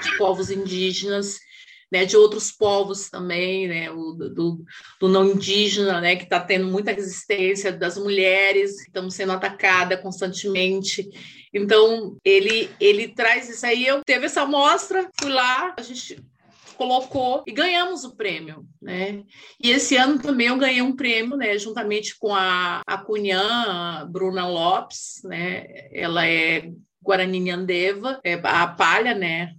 de 0.03 0.19
povos 0.19 0.51
indígenas 0.51 1.39
né, 1.91 2.05
de 2.05 2.17
outros 2.17 2.51
povos 2.51 3.09
também, 3.09 3.69
né, 3.69 3.91
o, 3.91 4.13
do, 4.13 4.65
do 5.01 5.09
não 5.09 5.31
indígena, 5.31 6.01
né, 6.01 6.17
que 6.17 6.25
está 6.25 6.41
tendo 6.41 6.67
muita 6.67 6.93
resistência, 6.93 7.73
das 7.73 7.97
mulheres 7.97 8.83
que 8.83 8.89
estão 8.89 9.09
sendo 9.11 9.33
atacadas 9.33 10.01
constantemente. 10.01 11.09
Então, 11.53 12.17
ele, 12.25 12.71
ele 12.81 13.09
traz 13.09 13.49
isso 13.49 13.65
aí. 13.65 13.87
Eu 13.87 14.03
teve 14.05 14.27
essa 14.27 14.45
mostra, 14.45 15.09
fui 15.21 15.31
lá, 15.31 15.75
a 15.77 15.83
gente 15.83 16.23
colocou 16.75 17.43
e 17.47 17.53
ganhamos 17.53 18.05
o 18.05 18.15
prêmio, 18.15 18.67
né? 18.83 19.23
E 19.63 19.71
esse 19.71 19.97
ano 19.97 20.19
também 20.19 20.49
eu 20.49 20.59
ganhei 20.59 20.83
um 20.83 20.95
prêmio, 20.95 21.37
né? 21.37 21.57
Juntamente 21.59 22.17
com 22.19 22.35
a, 22.35 22.83
a 22.87 22.99
Cunhã, 22.99 24.07
Bruna 24.11 24.47
Lopes, 24.47 25.21
né? 25.25 25.67
Ela 25.93 26.27
é 26.27 26.71
Guarani 27.05 27.39
Nhandeva, 27.39 28.19
é 28.25 28.41
a 28.43 28.67
palha, 28.67 29.15
né? 29.15 29.55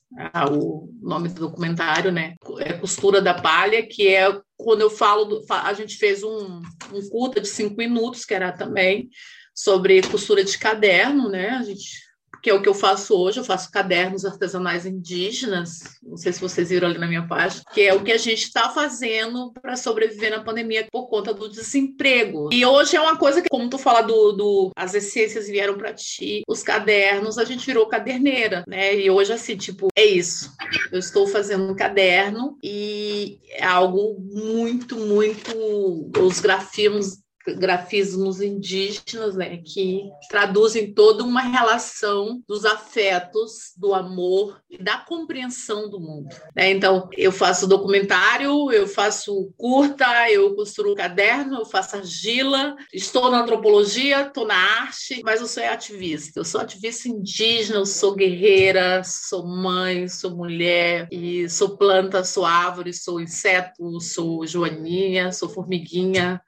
o 0.52 0.90
nome 1.02 1.30
do 1.30 1.42
documentário, 1.42 2.12
né? 2.12 2.36
É 2.60 2.74
Costura 2.74 3.22
da 3.22 3.34
Palha, 3.34 3.86
que 3.86 4.08
é 4.08 4.26
quando 4.58 4.82
eu 4.82 4.90
falo, 4.90 5.26
do, 5.26 5.46
a 5.50 5.74
gente 5.74 5.98
fez 5.98 6.24
um, 6.24 6.62
um 6.94 7.10
curta 7.10 7.40
de 7.40 7.48
cinco 7.48 7.76
minutos, 7.78 8.26
que 8.26 8.34
era 8.34 8.52
também 8.52 9.10
sobre 9.54 10.02
costura 10.04 10.44
de 10.44 10.58
caderno, 10.58 11.30
né? 11.30 11.50
A 11.50 11.64
gente 11.64 12.05
que 12.46 12.50
é 12.52 12.54
o 12.54 12.62
que 12.62 12.70
eu 12.70 12.76
faço 12.76 13.16
hoje, 13.16 13.40
eu 13.40 13.44
faço 13.44 13.72
cadernos 13.72 14.24
artesanais 14.24 14.86
indígenas, 14.86 15.80
não 16.04 16.16
sei 16.16 16.32
se 16.32 16.40
vocês 16.40 16.70
viram 16.70 16.88
ali 16.88 17.00
na 17.00 17.08
minha 17.08 17.28
página, 17.28 17.64
que 17.74 17.82
é 17.82 17.92
o 17.92 18.04
que 18.04 18.12
a 18.12 18.20
gente 18.20 18.44
está 18.44 18.70
fazendo 18.70 19.52
para 19.60 19.76
sobreviver 19.76 20.30
na 20.30 20.44
pandemia 20.44 20.88
por 20.92 21.08
conta 21.08 21.34
do 21.34 21.50
desemprego. 21.50 22.50
E 22.54 22.64
hoje 22.64 22.96
é 22.96 23.02
uma 23.02 23.18
coisa 23.18 23.42
que, 23.42 23.50
como 23.50 23.68
tu 23.68 23.80
fala 23.80 24.04
do, 24.04 24.32
do 24.34 24.72
as 24.76 24.94
essências 24.94 25.48
vieram 25.48 25.76
para 25.76 25.92
ti, 25.92 26.44
os 26.48 26.62
cadernos, 26.62 27.40
a 27.40 27.46
gente 27.46 27.66
virou 27.66 27.88
caderneira, 27.88 28.64
né? 28.68 28.96
E 28.96 29.10
hoje, 29.10 29.34
assim, 29.34 29.58
tipo, 29.58 29.88
é 29.96 30.06
isso. 30.06 30.52
Eu 30.92 31.00
estou 31.00 31.26
fazendo 31.26 31.72
um 31.72 31.76
caderno 31.76 32.60
e 32.64 33.40
é 33.54 33.66
algo 33.66 34.20
muito, 34.20 34.96
muito. 34.98 36.12
Os 36.22 36.40
grafismos 36.40 37.25
grafismos 37.54 38.42
indígenas, 38.42 39.36
né, 39.36 39.58
que 39.58 40.10
traduzem 40.30 40.94
toda 40.94 41.24
uma 41.24 41.42
relação 41.42 42.42
dos 42.48 42.66
afetos, 42.66 43.74
do 43.78 43.94
amor 43.94 44.62
e 44.70 44.78
da 44.78 44.98
compreensão 44.98 45.90
do 45.90 46.00
mundo. 46.00 46.30
Né? 46.56 46.72
Então, 46.72 47.10
eu 47.18 47.32
faço 47.32 47.68
documentário, 47.68 48.72
eu 48.72 48.88
faço 48.88 49.54
curta, 49.58 50.30
eu 50.32 50.56
construo 50.56 50.96
caderno, 50.96 51.60
eu 51.60 51.66
faço 51.66 51.98
argila, 51.98 52.76
estou 52.94 53.30
na 53.30 53.42
antropologia, 53.42 54.22
estou 54.22 54.46
na 54.46 54.56
arte, 54.56 55.22
mas 55.24 55.42
eu 55.42 55.48
sou 55.48 55.64
ativista. 55.64 56.40
Eu 56.40 56.46
sou 56.46 56.62
ativista 56.62 57.08
indígena, 57.08 57.80
eu 57.80 57.86
sou 57.86 58.16
guerreira, 58.16 59.04
sou 59.04 59.46
mãe, 59.46 60.08
sou 60.08 60.36
mulher, 60.36 61.08
e 61.12 61.50
sou 61.50 61.78
planta, 61.78 62.24
sou 62.24 62.46
árvore, 62.46 62.94
sou 62.94 63.20
inseto, 63.20 64.00
sou 64.02 64.46
joaninha, 64.46 65.32
sou 65.32 65.50
formiguinha, 65.50 66.42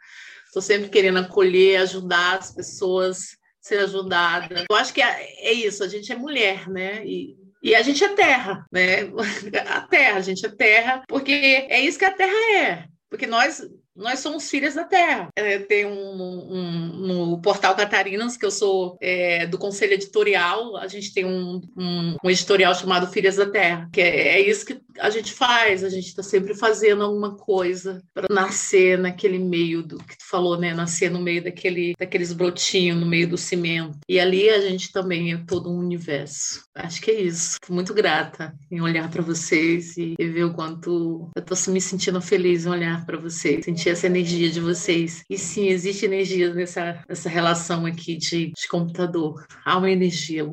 Estou 0.58 0.76
sempre 0.76 0.90
querendo 0.90 1.20
acolher, 1.20 1.82
ajudar 1.82 2.40
as 2.40 2.52
pessoas, 2.52 3.38
ser 3.62 3.78
ajudada. 3.78 4.66
Eu 4.68 4.76
acho 4.76 4.92
que 4.92 5.04
é, 5.04 5.50
é 5.50 5.54
isso, 5.54 5.84
a 5.84 5.88
gente 5.88 6.12
é 6.12 6.16
mulher, 6.16 6.68
né? 6.68 7.06
E, 7.06 7.38
e 7.62 7.76
a 7.76 7.84
gente 7.84 8.04
é 8.04 8.10
terra, 8.16 8.66
né? 8.72 9.02
A 9.70 9.82
terra, 9.82 10.18
a 10.18 10.22
gente 10.22 10.44
é 10.44 10.50
terra, 10.50 11.04
porque 11.08 11.32
é 11.70 11.80
isso 11.80 12.00
que 12.00 12.06
a 12.06 12.14
terra 12.14 12.56
é. 12.56 12.86
Porque 13.08 13.28
nós 13.28 13.62
nós 13.98 14.20
somos 14.20 14.50
filhas 14.50 14.76
da 14.76 14.84
terra. 14.84 15.30
É, 15.36 15.58
tem 15.60 15.86
um, 15.86 15.92
um, 15.92 16.72
no 17.08 17.42
portal 17.42 17.76
Catarinas, 17.76 18.38
que 18.38 18.46
eu 18.46 18.52
sou 18.52 18.98
é, 19.02 19.48
do 19.48 19.58
conselho 19.58 19.94
editorial, 19.94 20.78
a 20.78 20.88
gente 20.88 21.14
tem 21.14 21.26
um, 21.26 21.62
um, 21.76 22.16
um, 22.24 22.30
editorial 22.30 22.74
chamado 22.76 23.08
Filhas 23.08 23.36
da 23.36 23.50
Terra, 23.50 23.90
que 23.92 24.00
é, 24.00 24.40
é 24.40 24.42
isso 24.42 24.66
que 24.66 24.80
a 25.00 25.10
gente 25.10 25.34
faz, 25.34 25.84
a 25.84 25.90
gente 25.90 26.08
está 26.08 26.22
sempre 26.22 26.54
fazendo 26.54 27.04
alguma 27.04 27.36
coisa 27.36 28.02
para 28.14 28.28
nascer 28.34 28.98
naquele 28.98 29.40
meio 29.40 29.82
do 29.82 29.98
que 29.98 30.18
tu 30.18 30.26
falou, 30.30 30.58
né? 30.60 30.74
Nascer 30.74 31.10
no 31.10 31.20
meio 31.20 31.44
daquele, 31.44 31.94
daqueles 32.00 32.34
brotinhos, 32.34 33.00
no 33.00 33.06
meio 33.06 33.28
do 33.28 33.38
cimento. 33.38 33.98
E 34.08 34.20
ali 34.20 34.50
a 34.50 34.62
gente 34.62 34.92
também 34.92 35.34
é 35.34 35.38
todo 35.38 35.72
um 35.72 35.80
universo. 35.80 36.64
Acho 36.76 37.02
que 37.02 37.12
é 37.12 37.22
isso. 37.22 37.54
Fico 37.62 37.74
muito 37.74 37.94
grata 37.94 38.54
em 38.70 38.82
olhar 38.82 39.10
para 39.10 39.24
vocês 39.24 39.98
e, 39.98 40.16
e 40.18 40.28
ver 40.28 40.46
o 40.46 40.54
quanto 40.54 41.32
eu 41.36 41.42
estou 41.42 41.74
me 41.74 41.82
sentindo 41.82 42.22
feliz 42.22 42.66
em 42.66 42.70
olhar 42.70 43.06
para 43.06 43.18
vocês, 43.18 43.66
sentir 43.66 43.87
sentir 43.88 43.90
essa 43.90 44.08
energia 44.08 44.50
de 44.50 44.60
vocês. 44.60 45.24
E 45.30 45.38
sim, 45.38 45.68
existe 45.68 46.06
energia 46.06 46.54
nessa, 46.54 47.00
nessa 47.08 47.30
relação 47.30 47.86
aqui 47.86 48.18
de, 48.18 48.52
de 48.52 48.68
computador. 48.70 49.46
Há 49.66 49.78
uma 49.78 49.90
energia. 49.90 50.50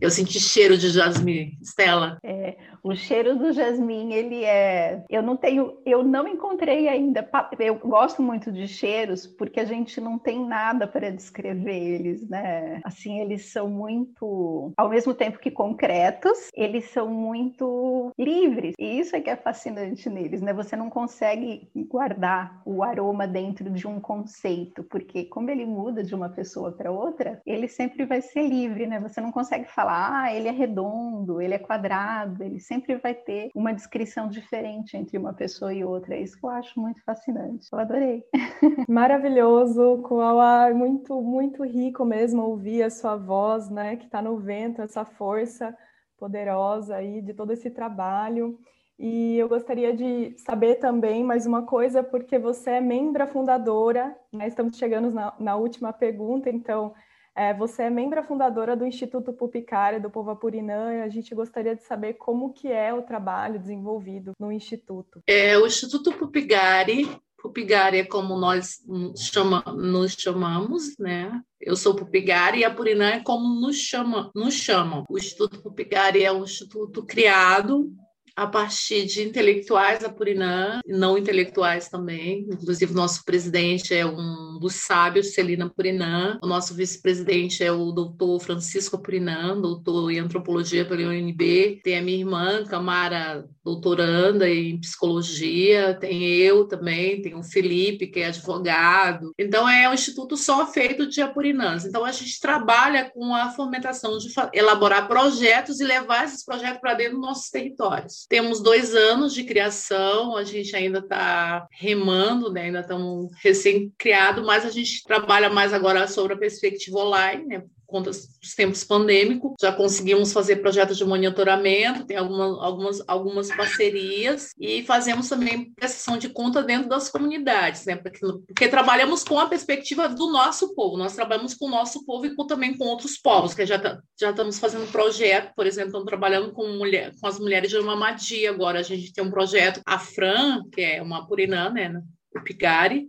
Eu 0.00 0.10
senti 0.10 0.40
cheiro 0.40 0.76
de 0.76 0.88
jasmim. 0.90 1.56
Stella? 1.62 2.18
É, 2.24 2.56
o 2.82 2.94
cheiro 2.94 3.36
do 3.36 3.52
jasmim, 3.52 4.12
ele 4.12 4.44
é. 4.44 5.04
Eu 5.08 5.22
não 5.22 5.36
tenho, 5.36 5.78
eu 5.86 6.02
não 6.02 6.26
encontrei 6.26 6.88
ainda. 6.88 7.28
Eu 7.58 7.76
gosto 7.76 8.20
muito 8.22 8.50
de 8.50 8.66
cheiros 8.66 9.26
porque 9.26 9.60
a 9.60 9.64
gente 9.64 10.00
não 10.00 10.18
tem 10.18 10.44
nada 10.44 10.86
para 10.86 11.10
descrever 11.10 11.76
eles, 11.76 12.28
né? 12.28 12.80
Assim, 12.84 13.20
eles 13.20 13.52
são 13.52 13.68
muito, 13.68 14.72
ao 14.76 14.88
mesmo 14.88 15.14
tempo 15.14 15.38
que 15.38 15.50
concretos, 15.50 16.48
eles 16.54 16.90
são 16.90 17.08
muito 17.08 18.10
livres. 18.18 18.74
E 18.78 18.98
isso 18.98 19.14
é 19.14 19.20
que 19.20 19.30
é 19.30 19.36
fascinante 19.36 20.08
neles, 20.08 20.40
né? 20.40 20.52
Você 20.52 20.74
não 20.74 20.90
consegue 20.90 21.68
guardar 21.88 22.61
o 22.64 22.82
aroma 22.82 23.26
dentro 23.26 23.70
de 23.70 23.86
um 23.86 24.00
conceito, 24.00 24.82
porque 24.84 25.24
como 25.24 25.50
ele 25.50 25.64
muda 25.64 26.02
de 26.02 26.14
uma 26.14 26.28
pessoa 26.28 26.72
para 26.72 26.90
outra, 26.90 27.40
ele 27.46 27.68
sempre 27.68 28.04
vai 28.04 28.20
ser 28.20 28.48
livre, 28.48 28.86
né? 28.86 29.00
Você 29.00 29.20
não 29.20 29.32
consegue 29.32 29.66
falar, 29.66 30.22
ah, 30.22 30.34
ele 30.34 30.48
é 30.48 30.50
redondo, 30.50 31.40
ele 31.40 31.54
é 31.54 31.58
quadrado, 31.58 32.42
ele 32.42 32.60
sempre 32.60 32.96
vai 32.96 33.14
ter 33.14 33.50
uma 33.54 33.72
descrição 33.72 34.28
diferente 34.28 34.96
entre 34.96 35.18
uma 35.18 35.32
pessoa 35.32 35.72
e 35.72 35.84
outra. 35.84 36.14
É 36.14 36.22
isso 36.22 36.38
que 36.38 36.44
eu 36.44 36.50
acho 36.50 36.80
muito 36.80 37.02
fascinante. 37.04 37.68
Eu 37.72 37.78
adorei. 37.78 38.24
Maravilhoso, 38.88 39.98
Koala, 40.02 40.72
muito, 40.74 41.20
muito 41.20 41.64
rico 41.64 42.04
mesmo 42.04 42.42
ouvir 42.42 42.82
a 42.82 42.90
sua 42.90 43.16
voz, 43.16 43.70
né, 43.70 43.96
que 43.96 44.04
está 44.04 44.20
no 44.20 44.38
vento, 44.38 44.82
essa 44.82 45.04
força 45.04 45.76
poderosa 46.18 46.96
aí 46.96 47.20
de 47.20 47.34
todo 47.34 47.52
esse 47.52 47.70
trabalho. 47.70 48.58
E 48.98 49.36
eu 49.36 49.48
gostaria 49.48 49.94
de 49.94 50.34
saber 50.38 50.76
também 50.76 51.24
mais 51.24 51.46
uma 51.46 51.62
coisa, 51.62 52.02
porque 52.02 52.38
você 52.38 52.70
é 52.70 52.80
membra 52.80 53.26
fundadora, 53.26 54.14
né? 54.32 54.46
estamos 54.46 54.76
chegando 54.76 55.10
na, 55.10 55.34
na 55.38 55.56
última 55.56 55.92
pergunta, 55.92 56.50
então 56.50 56.94
é, 57.34 57.54
você 57.54 57.84
é 57.84 57.90
membra 57.90 58.22
fundadora 58.22 58.76
do 58.76 58.86
Instituto 58.86 59.32
Pupicária 59.32 59.98
do 59.98 60.10
Povo 60.10 60.30
Apurinã 60.30 60.94
e 60.94 61.02
a 61.02 61.08
gente 61.08 61.34
gostaria 61.34 61.74
de 61.74 61.82
saber 61.82 62.14
como 62.14 62.52
que 62.52 62.68
é 62.68 62.92
o 62.92 63.02
trabalho 63.02 63.58
desenvolvido 63.58 64.32
no 64.38 64.52
Instituto. 64.52 65.20
É, 65.26 65.56
o 65.56 65.66
Instituto 65.66 66.12
Pupigari, 66.12 67.08
Pupigari 67.42 67.98
é 67.98 68.04
como 68.04 68.38
nós 68.38 68.78
chama, 69.16 69.64
nos 69.76 70.12
chamamos, 70.12 70.96
né? 70.96 71.42
Eu 71.60 71.74
sou 71.74 71.96
Pupigari 71.96 72.60
e 72.60 72.64
a 72.64 72.72
Purinã 72.72 73.10
é 73.10 73.20
como 73.20 73.60
nos, 73.60 73.76
chama, 73.76 74.30
nos 74.34 74.54
chamam. 74.54 75.04
O 75.08 75.18
Instituto 75.18 75.60
Pupigari 75.60 76.22
é 76.22 76.32
um 76.32 76.44
instituto 76.44 77.04
criado 77.04 77.90
a 78.36 78.46
partir 78.46 79.06
de 79.06 79.22
intelectuais 79.22 80.04
apurinã, 80.04 80.80
não 80.86 81.18
intelectuais 81.18 81.88
também. 81.88 82.46
Inclusive, 82.50 82.94
nosso 82.94 83.24
presidente 83.24 83.94
é 83.94 84.06
um 84.06 84.58
dos 84.58 84.74
sábios, 84.74 85.34
Celina 85.34 85.66
Apurinã. 85.66 86.38
O 86.42 86.46
nosso 86.46 86.74
vice-presidente 86.74 87.62
é 87.62 87.70
o 87.70 87.92
doutor 87.92 88.40
Francisco 88.40 88.96
Apurinã, 88.96 89.60
doutor 89.60 90.10
em 90.10 90.18
antropologia 90.18 90.84
pela 90.84 91.08
UNB. 91.08 91.80
Tem 91.82 91.98
a 91.98 92.02
minha 92.02 92.18
irmã, 92.18 92.64
Camara, 92.64 93.46
doutoranda 93.64 94.48
em 94.48 94.78
psicologia. 94.78 95.94
Tem 95.94 96.24
eu 96.24 96.66
também, 96.66 97.22
tem 97.22 97.34
o 97.34 97.42
Felipe, 97.42 98.06
que 98.06 98.20
é 98.20 98.26
advogado. 98.26 99.32
Então, 99.38 99.68
é 99.68 99.88
um 99.88 99.94
instituto 99.94 100.36
só 100.36 100.66
feito 100.66 101.06
de 101.06 101.20
apurinãs. 101.20 101.84
Então, 101.84 102.04
a 102.04 102.12
gente 102.12 102.40
trabalha 102.40 103.10
com 103.10 103.34
a 103.34 103.50
fomentação 103.50 104.18
de 104.18 104.32
elaborar 104.52 105.08
projetos 105.08 105.80
e 105.80 105.84
levar 105.84 106.24
esses 106.24 106.44
projetos 106.44 106.80
para 106.80 106.94
dentro 106.94 107.14
dos 107.18 107.26
nossos 107.26 107.50
territórios. 107.50 108.26
Temos 108.28 108.60
dois 108.60 108.94
anos 108.94 109.32
de 109.34 109.44
criação, 109.44 110.36
a 110.36 110.44
gente 110.44 110.74
ainda 110.74 110.98
está 110.98 111.66
remando, 111.70 112.52
né? 112.52 112.62
ainda 112.62 112.80
estamos 112.80 113.30
recém-criado, 113.42 114.44
mas 114.44 114.64
a 114.64 114.70
gente 114.70 115.02
trabalha 115.04 115.50
mais 115.50 115.72
agora 115.72 116.06
sobre 116.06 116.34
a 116.34 116.38
perspectiva 116.38 116.98
online, 116.98 117.46
né? 117.46 117.62
Conta 117.92 118.10
dos 118.10 118.54
tempos 118.56 118.82
pandêmicos, 118.82 119.52
já 119.60 119.70
conseguimos 119.70 120.32
fazer 120.32 120.56
projetos 120.56 120.96
de 120.96 121.04
monitoramento, 121.04 122.04
tem 122.04 122.16
algumas, 122.16 122.58
algumas, 122.58 123.04
algumas 123.06 123.48
parcerias 123.54 124.52
e 124.58 124.82
fazemos 124.82 125.28
também 125.28 125.72
prestação 125.74 126.16
de 126.16 126.30
conta 126.30 126.62
dentro 126.62 126.88
das 126.88 127.10
comunidades, 127.10 127.84
né? 127.84 127.96
Porque, 127.96 128.20
porque, 128.20 128.68
trabalhamos 128.68 129.22
com 129.22 129.38
a 129.38 129.46
perspectiva 129.46 130.08
do 130.08 130.32
nosso 130.32 130.74
povo, 130.74 130.96
nós 130.96 131.14
trabalhamos 131.14 131.54
com 131.54 131.66
o 131.66 131.70
nosso 131.70 132.04
povo 132.04 132.26
e 132.26 132.34
com, 132.34 132.46
também 132.46 132.76
com 132.76 132.84
outros 132.86 133.18
povos, 133.18 133.54
que 133.54 133.66
já, 133.66 133.78
tá, 133.78 134.00
já 134.18 134.30
estamos 134.30 134.58
fazendo 134.58 134.90
projeto, 134.90 135.52
por 135.54 135.66
exemplo, 135.66 135.88
estamos 135.88 136.06
trabalhando 136.06 136.52
com, 136.52 136.66
mulher, 136.68 137.12
com 137.20 137.26
as 137.26 137.38
mulheres 137.38 137.70
de 137.70 137.78
Mamadi 137.80 138.46
agora, 138.46 138.80
a 138.80 138.82
gente 138.82 139.12
tem 139.12 139.22
um 139.22 139.30
projeto, 139.30 139.82
a 139.86 139.98
Fran, 139.98 140.62
que 140.72 140.80
é 140.80 141.02
uma 141.02 141.26
purinã, 141.26 141.70
né? 141.70 142.00
O 142.34 142.40
Picari, 142.42 143.06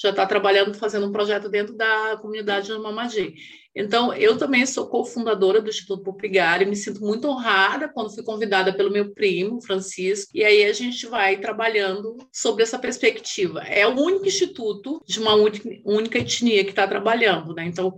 já 0.00 0.10
está 0.10 0.24
trabalhando, 0.24 0.72
fazendo 0.74 1.06
um 1.06 1.12
projeto 1.12 1.48
dentro 1.48 1.76
da 1.76 2.16
comunidade 2.16 2.68
de 2.68 2.78
Mamadi. 2.78 3.34
Então, 3.74 4.12
eu 4.12 4.36
também 4.36 4.66
sou 4.66 4.88
cofundadora 4.88 5.60
do 5.60 5.68
Instituto 5.68 6.02
Pupigari, 6.02 6.66
me 6.66 6.74
sinto 6.74 7.00
muito 7.00 7.28
honrada 7.28 7.88
quando 7.88 8.12
fui 8.12 8.24
convidada 8.24 8.72
pelo 8.72 8.90
meu 8.90 9.12
primo, 9.12 9.62
Francisco, 9.62 10.32
e 10.34 10.42
aí 10.42 10.64
a 10.64 10.72
gente 10.72 11.06
vai 11.06 11.36
trabalhando 11.36 12.16
sobre 12.32 12.64
essa 12.64 12.78
perspectiva. 12.78 13.60
É 13.60 13.86
o 13.86 13.94
único 13.94 14.26
instituto 14.26 15.00
de 15.06 15.20
uma 15.20 15.34
única 15.34 16.18
etnia 16.18 16.64
que 16.64 16.70
está 16.70 16.86
trabalhando, 16.86 17.54
né? 17.54 17.64
Então, 17.66 17.94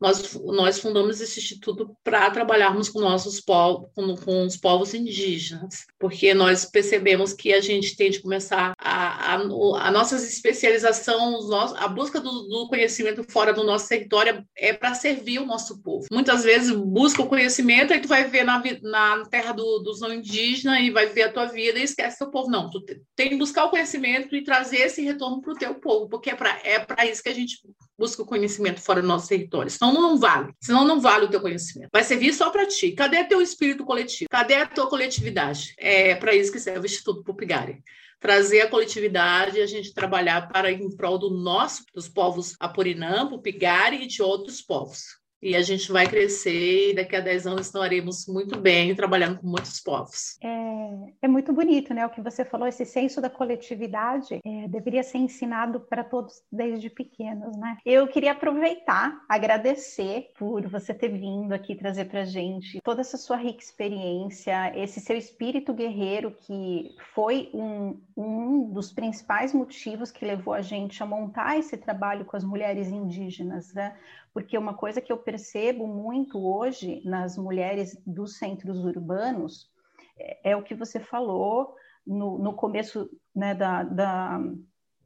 nós, 0.00 0.34
nós 0.44 0.78
fundamos 0.78 1.20
esse 1.20 1.38
instituto 1.38 1.94
para 2.02 2.30
trabalharmos 2.30 2.88
com 2.88 3.00
nossos 3.00 3.40
povos, 3.40 3.90
com, 3.94 4.16
com, 4.16 4.46
os 4.46 4.56
povos 4.56 4.94
indígenas, 4.94 5.84
porque 5.98 6.32
nós 6.32 6.64
percebemos 6.64 7.32
que 7.32 7.52
a 7.52 7.60
gente 7.60 7.96
tem 7.96 8.10
de 8.10 8.20
começar 8.20 8.72
a, 8.78 9.34
a, 9.34 9.34
a 9.34 9.90
nossa 9.90 10.16
especialização, 10.16 11.40
a 11.76 11.88
busca 11.88 12.20
do, 12.20 12.30
do, 12.48 12.68
conhecimento 12.68 13.24
fora 13.24 13.52
do 13.52 13.64
nosso 13.64 13.88
território 13.88 14.44
é 14.56 14.72
para 14.72 14.94
servir 14.94 15.38
o 15.40 15.46
nosso 15.46 15.82
povo. 15.82 16.06
Muitas 16.10 16.44
vezes 16.44 16.74
busca 16.74 17.22
o 17.22 17.28
conhecimento, 17.28 17.92
aí 17.92 18.00
tu 18.00 18.08
vai 18.08 18.24
ver 18.24 18.44
na, 18.44 18.62
na 18.82 19.24
terra 19.26 19.52
do, 19.52 19.80
dos 19.80 20.00
não 20.00 20.12
indígenas 20.12 20.80
e 20.80 20.90
vai 20.90 21.06
ver 21.06 21.24
a 21.24 21.32
tua 21.32 21.46
vida 21.46 21.78
e 21.78 21.82
esquece 21.82 22.18
teu 22.18 22.30
povo. 22.30 22.50
Não, 22.50 22.70
tu 22.70 22.82
tem 23.14 23.28
que 23.28 23.36
buscar 23.36 23.64
o 23.64 23.70
conhecimento 23.70 24.34
e 24.34 24.44
trazer 24.44 24.78
esse 24.78 25.02
retorno 25.02 25.40
para 25.40 25.52
o 25.52 25.58
teu 25.58 25.74
povo, 25.74 26.08
porque 26.08 26.30
é 26.30 26.34
para 26.34 26.58
é 26.64 27.10
isso 27.10 27.22
que 27.22 27.28
a 27.28 27.34
gente 27.34 27.60
busca 28.00 28.22
o 28.22 28.26
conhecimento 28.26 28.80
fora 28.80 29.02
do 29.02 29.06
nosso 29.06 29.28
território. 29.28 29.70
Senão 29.70 29.92
não 29.92 30.18
vale. 30.18 30.54
Senão 30.58 30.86
não 30.86 30.98
vale 30.98 31.26
o 31.26 31.28
teu 31.28 31.40
conhecimento. 31.40 31.90
Vai 31.92 32.02
servir 32.02 32.32
só 32.32 32.48
para 32.48 32.66
ti. 32.66 32.92
Cadê 32.92 33.24
teu 33.24 33.42
espírito 33.42 33.84
coletivo? 33.84 34.30
Cadê 34.30 34.54
a 34.54 34.66
tua 34.66 34.88
coletividade? 34.88 35.74
É 35.78 36.14
para 36.14 36.34
isso 36.34 36.50
que 36.50 36.58
serve 36.58 36.80
o 36.80 36.86
Instituto 36.86 37.22
Pupigari 37.22 37.82
trazer 38.18 38.60
a 38.60 38.68
coletividade 38.68 39.56
e 39.56 39.62
a 39.62 39.66
gente 39.66 39.94
trabalhar 39.94 40.46
para 40.48 40.70
em 40.70 40.94
prol 40.94 41.16
do 41.16 41.30
nosso, 41.30 41.84
dos 41.94 42.06
povos 42.06 42.54
Apurinã, 42.60 43.26
Pupigari 43.26 44.02
e 44.02 44.06
de 44.06 44.22
outros 44.22 44.60
povos 44.60 45.19
e 45.42 45.56
a 45.56 45.62
gente 45.62 45.90
vai 45.90 46.06
crescer 46.06 46.90
e 46.90 46.94
daqui 46.94 47.16
a 47.16 47.20
10 47.20 47.46
anos 47.46 47.66
estaremos 47.66 48.26
muito 48.26 48.58
bem 48.58 48.94
trabalhando 48.94 49.38
com 49.38 49.46
muitos 49.46 49.80
povos. 49.80 50.36
É, 50.42 51.12
é 51.22 51.28
muito 51.28 51.52
bonito, 51.52 51.94
né? 51.94 52.04
O 52.04 52.10
que 52.10 52.20
você 52.20 52.44
falou, 52.44 52.66
esse 52.66 52.84
senso 52.84 53.20
da 53.20 53.30
coletividade 53.30 54.40
é, 54.44 54.68
deveria 54.68 55.02
ser 55.02 55.18
ensinado 55.18 55.80
para 55.80 56.04
todos 56.04 56.42
desde 56.52 56.90
pequenos, 56.90 57.56
né? 57.56 57.78
Eu 57.84 58.06
queria 58.08 58.32
aproveitar, 58.32 59.20
agradecer 59.28 60.30
por 60.38 60.66
você 60.68 60.92
ter 60.92 61.08
vindo 61.08 61.52
aqui 61.52 61.74
trazer 61.74 62.06
para 62.06 62.24
gente 62.24 62.80
toda 62.82 63.00
essa 63.00 63.16
sua 63.16 63.36
rica 63.36 63.62
experiência, 63.62 64.72
esse 64.76 65.00
seu 65.00 65.16
espírito 65.16 65.72
guerreiro 65.72 66.32
que 66.32 66.94
foi 67.14 67.50
um, 67.54 67.98
um 68.16 68.70
dos 68.72 68.92
principais 68.92 69.54
motivos 69.54 70.10
que 70.10 70.24
levou 70.24 70.52
a 70.52 70.60
gente 70.60 71.02
a 71.02 71.06
montar 71.06 71.58
esse 71.58 71.76
trabalho 71.76 72.24
com 72.24 72.36
as 72.36 72.44
mulheres 72.44 72.88
indígenas, 72.88 73.72
né? 73.72 73.94
porque 74.32 74.56
uma 74.56 74.74
coisa 74.74 75.00
que 75.00 75.12
eu 75.12 75.16
percebo 75.30 75.86
muito 75.86 76.44
hoje 76.44 77.00
nas 77.04 77.38
mulheres 77.38 77.96
dos 78.04 78.36
centros 78.36 78.84
urbanos 78.84 79.70
é, 80.18 80.50
é 80.50 80.56
o 80.56 80.62
que 80.62 80.74
você 80.74 80.98
falou 80.98 81.72
no, 82.04 82.36
no 82.36 82.52
começo 82.52 83.08
né, 83.34 83.54
da, 83.54 83.84
da, 83.84 84.40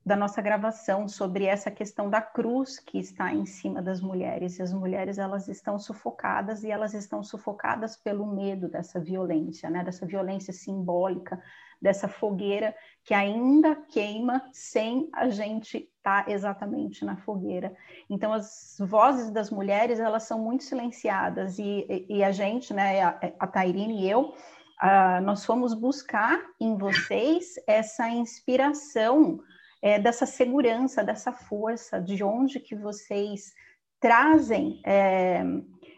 da, 0.04 0.16
nossa 0.16 0.42
gravação 0.42 1.08
sobre 1.08 1.44
essa 1.44 1.70
questão 1.70 2.10
da 2.10 2.20
cruz 2.20 2.78
que 2.78 2.98
está 2.98 3.32
em 3.32 3.46
cima 3.46 3.80
das 3.80 4.00
mulheres. 4.00 4.58
E 4.58 4.62
as 4.62 4.72
mulheres 4.72 5.18
elas 5.18 5.48
estão 5.48 5.78
sufocadas 5.78 6.62
e 6.62 6.70
elas 6.70 6.94
estão 6.94 7.22
sufocadas 7.22 7.96
pelo 7.96 8.26
medo 8.26 8.68
dessa 8.68 9.00
violência, 9.00 9.70
né, 9.70 9.82
dessa 9.82 10.04
violência 10.04 10.52
simbólica, 10.52 11.42
dessa 11.80 12.08
fogueira 12.08 12.74
que 13.02 13.12
ainda 13.12 13.76
queima 13.76 14.42
sem 14.52 15.08
a 15.12 15.28
gente 15.28 15.76
estar 15.76 16.24
tá 16.24 16.30
exatamente 16.30 17.04
na 17.04 17.16
fogueira. 17.16 17.74
Então, 18.08 18.32
as 18.32 18.76
vozes 18.80 19.30
das 19.30 19.50
mulheres, 19.50 20.00
elas 20.00 20.22
são 20.22 20.38
muito 20.38 20.64
silenciadas 20.64 21.58
e, 21.58 22.06
e 22.08 22.24
a 22.24 22.32
gente, 22.32 22.72
né, 22.72 23.02
a, 23.02 23.18
a 23.38 23.46
Tairine 23.46 24.02
e 24.02 24.10
eu, 24.10 24.34
uh, 24.82 25.20
nós 25.22 25.44
fomos 25.44 25.74
buscar 25.74 26.40
em 26.58 26.76
vocês 26.76 27.54
essa 27.66 28.08
inspiração 28.08 29.40
é, 29.84 29.98
dessa 29.98 30.24
segurança, 30.24 31.04
dessa 31.04 31.30
força, 31.30 32.00
de 32.00 32.24
onde 32.24 32.58
que 32.58 32.74
vocês 32.74 33.52
trazem 34.00 34.80
é, 34.82 35.42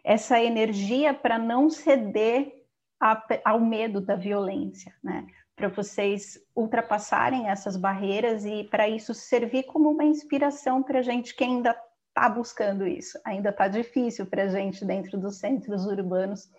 essa 0.02 0.42
energia 0.42 1.14
para 1.14 1.38
não 1.38 1.70
ceder 1.70 2.64
a, 3.00 3.24
ao 3.44 3.60
medo 3.60 4.00
da 4.00 4.16
violência, 4.16 4.92
né? 5.00 5.24
para 5.54 5.68
vocês 5.68 6.36
ultrapassarem 6.54 7.48
essas 7.48 7.76
barreiras 7.76 8.44
e 8.44 8.64
para 8.64 8.88
isso 8.88 9.14
servir 9.14 9.62
como 9.62 9.88
uma 9.88 10.04
inspiração 10.04 10.82
para 10.82 10.98
a 10.98 11.02
gente 11.02 11.32
que 11.32 11.44
ainda 11.44 11.70
está 12.08 12.28
buscando 12.28 12.88
isso. 12.88 13.16
Ainda 13.24 13.50
está 13.50 13.68
difícil 13.68 14.26
para 14.26 14.42
a 14.42 14.48
gente 14.48 14.84
dentro 14.84 15.16
dos 15.16 15.38
centros 15.38 15.86
urbanos 15.86 16.50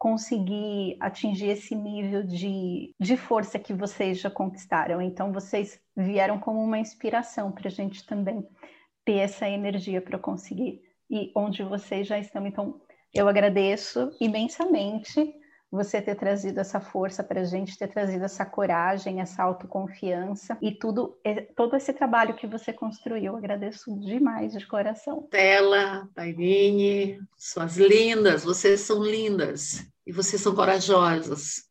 conseguir 0.00 0.96
atingir 0.98 1.50
esse 1.50 1.74
nível 1.74 2.22
de, 2.22 2.94
de 2.98 3.18
força 3.18 3.58
que 3.58 3.74
vocês 3.74 4.18
já 4.18 4.30
conquistaram. 4.30 5.02
Então, 5.02 5.30
vocês 5.30 5.78
vieram 5.94 6.40
como 6.40 6.58
uma 6.58 6.78
inspiração 6.78 7.52
para 7.52 7.68
a 7.68 7.70
gente 7.70 8.06
também 8.06 8.48
ter 9.04 9.18
essa 9.18 9.46
energia 9.46 10.00
para 10.00 10.18
conseguir 10.18 10.80
e 11.10 11.30
onde 11.36 11.62
vocês 11.62 12.06
já 12.06 12.18
estão. 12.18 12.46
Então, 12.46 12.80
eu 13.12 13.28
agradeço 13.28 14.10
imensamente 14.18 15.34
você 15.70 16.02
ter 16.02 16.16
trazido 16.16 16.58
essa 16.58 16.80
força 16.80 17.22
para 17.22 17.42
a 17.42 17.44
gente, 17.44 17.78
ter 17.78 17.88
trazido 17.88 18.24
essa 18.24 18.44
coragem, 18.44 19.20
essa 19.20 19.42
autoconfiança 19.42 20.58
e 20.60 20.72
tudo, 20.72 21.16
todo 21.56 21.76
esse 21.76 21.92
trabalho 21.92 22.34
que 22.34 22.46
você 22.46 22.72
construiu. 22.72 23.36
Agradeço 23.36 23.94
demais 24.00 24.52
de 24.52 24.66
coração. 24.66 25.28
Tela, 25.30 26.08
Tairine, 26.14 27.20
suas 27.36 27.76
lindas, 27.76 28.44
vocês 28.44 28.80
são 28.80 29.02
lindas 29.02 29.86
e 30.06 30.12
vocês 30.12 30.42
são 30.42 30.54
corajosas. 30.54 31.70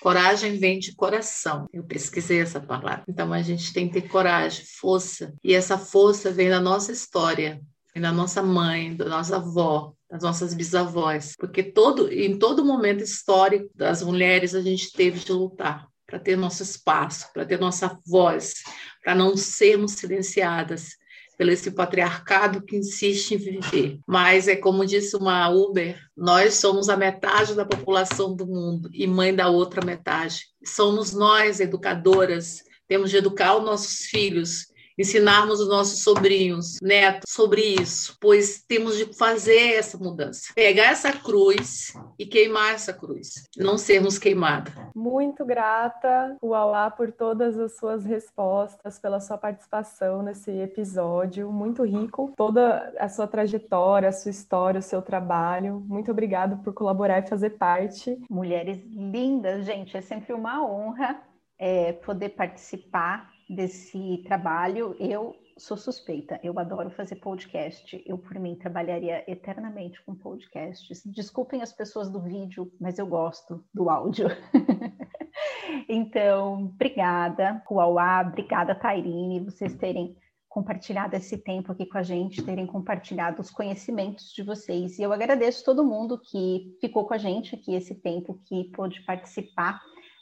Coragem 0.00 0.58
vem 0.58 0.78
de 0.78 0.94
coração. 0.94 1.68
Eu 1.72 1.84
pesquisei 1.84 2.40
essa 2.40 2.58
palavra. 2.58 3.04
Então 3.06 3.32
a 3.32 3.42
gente 3.42 3.72
tem 3.72 3.86
que 3.86 4.00
ter 4.00 4.08
coragem, 4.08 4.64
força. 4.64 5.34
E 5.44 5.52
essa 5.54 5.76
força 5.76 6.30
vem 6.30 6.48
da 6.48 6.58
nossa 6.58 6.90
história, 6.90 7.60
vem 7.94 8.02
da 8.02 8.12
nossa 8.12 8.42
mãe, 8.42 8.96
da 8.96 9.06
nossa 9.06 9.36
avó, 9.36 9.92
das 10.10 10.22
nossas 10.22 10.54
bisavós, 10.54 11.34
porque 11.38 11.62
todo 11.62 12.12
em 12.12 12.38
todo 12.38 12.64
momento 12.64 13.02
histórico 13.02 13.70
das 13.74 14.02
mulheres 14.02 14.54
a 14.54 14.60
gente 14.60 14.92
teve 14.92 15.20
de 15.20 15.32
lutar 15.32 15.86
para 16.06 16.18
ter 16.18 16.36
nosso 16.36 16.62
espaço, 16.62 17.32
para 17.32 17.46
ter 17.46 17.60
nossa 17.60 17.96
voz, 18.04 18.54
para 19.02 19.14
não 19.14 19.36
sermos 19.36 19.92
silenciadas 19.92 20.98
pelo 21.38 21.52
esse 21.52 21.70
patriarcado 21.70 22.60
que 22.60 22.76
insiste 22.76 23.32
em 23.32 23.38
viver. 23.38 23.98
Mas 24.06 24.46
é 24.46 24.56
como 24.56 24.84
disse 24.84 25.16
uma 25.16 25.48
Uber, 25.48 25.98
nós 26.14 26.54
somos 26.54 26.90
a 26.90 26.96
metade 26.98 27.54
da 27.54 27.64
população 27.64 28.36
do 28.36 28.46
mundo 28.46 28.90
e 28.92 29.06
mãe 29.06 29.34
da 29.34 29.48
outra 29.48 29.82
metade. 29.82 30.42
Somos 30.62 31.14
nós, 31.14 31.58
educadoras, 31.58 32.62
temos 32.86 33.08
de 33.08 33.16
educar 33.16 33.56
os 33.56 33.64
nossos 33.64 34.06
filhos 34.06 34.66
ensinarmos 34.98 35.60
os 35.60 35.68
nossos 35.68 36.02
sobrinhos, 36.02 36.78
netos, 36.82 37.24
sobre 37.28 37.60
isso, 37.60 38.16
pois 38.20 38.62
temos 38.66 38.96
de 38.96 39.16
fazer 39.16 39.74
essa 39.74 39.98
mudança. 39.98 40.52
Pegar 40.54 40.90
essa 40.90 41.12
cruz 41.12 41.92
e 42.18 42.26
queimar 42.26 42.74
essa 42.74 42.92
cruz, 42.92 43.48
não 43.56 43.78
sermos 43.78 44.18
queimados. 44.18 44.72
Muito 44.94 45.44
grata, 45.44 46.36
Uauá, 46.42 46.90
por 46.90 47.12
todas 47.12 47.58
as 47.58 47.76
suas 47.76 48.04
respostas, 48.04 48.98
pela 48.98 49.20
sua 49.20 49.38
participação 49.38 50.22
nesse 50.22 50.50
episódio, 50.50 51.50
muito 51.50 51.84
rico, 51.84 52.32
toda 52.36 52.92
a 52.98 53.08
sua 53.08 53.26
trajetória, 53.26 54.08
a 54.08 54.12
sua 54.12 54.30
história, 54.30 54.80
o 54.80 54.82
seu 54.82 55.02
trabalho. 55.02 55.84
Muito 55.86 56.10
obrigada 56.10 56.56
por 56.56 56.72
colaborar 56.72 57.20
e 57.20 57.28
fazer 57.28 57.50
parte. 57.50 58.18
Mulheres 58.28 58.78
lindas, 58.90 59.64
gente, 59.64 59.96
é 59.96 60.00
sempre 60.00 60.32
uma 60.32 60.64
honra 60.64 61.20
é, 61.58 61.92
poder 61.92 62.30
participar 62.30 63.30
desse 63.50 64.22
trabalho. 64.26 64.94
Eu 64.98 65.34
sou 65.58 65.76
suspeita, 65.76 66.38
eu 66.42 66.58
adoro 66.58 66.88
fazer 66.90 67.16
podcast. 67.16 68.02
Eu, 68.06 68.16
por 68.16 68.38
mim, 68.38 68.54
trabalharia 68.54 69.24
eternamente 69.30 70.02
com 70.04 70.14
podcasts. 70.14 71.02
Desculpem 71.04 71.60
as 71.60 71.72
pessoas 71.72 72.08
do 72.08 72.20
vídeo, 72.20 72.72
mas 72.80 72.98
eu 72.98 73.06
gosto 73.06 73.64
do 73.74 73.90
áudio. 73.90 74.28
então, 75.88 76.64
obrigada, 76.64 77.62
Huawá, 77.68 78.24
obrigada, 78.26 78.74
Tairine, 78.74 79.40
vocês 79.40 79.74
terem 79.74 80.16
compartilhado 80.48 81.14
esse 81.14 81.38
tempo 81.38 81.70
aqui 81.70 81.86
com 81.86 81.98
a 81.98 82.02
gente, 82.02 82.42
terem 82.42 82.66
compartilhado 82.66 83.40
os 83.40 83.50
conhecimentos 83.50 84.32
de 84.32 84.42
vocês. 84.42 84.98
E 84.98 85.02
eu 85.02 85.12
agradeço 85.12 85.64
todo 85.64 85.84
mundo 85.84 86.20
que 86.20 86.76
ficou 86.80 87.06
com 87.06 87.14
a 87.14 87.18
gente 87.18 87.54
aqui 87.54 87.74
esse 87.74 87.94
tempo, 87.94 88.40
que 88.46 88.64
pôde 88.72 89.00
participar 89.02 89.80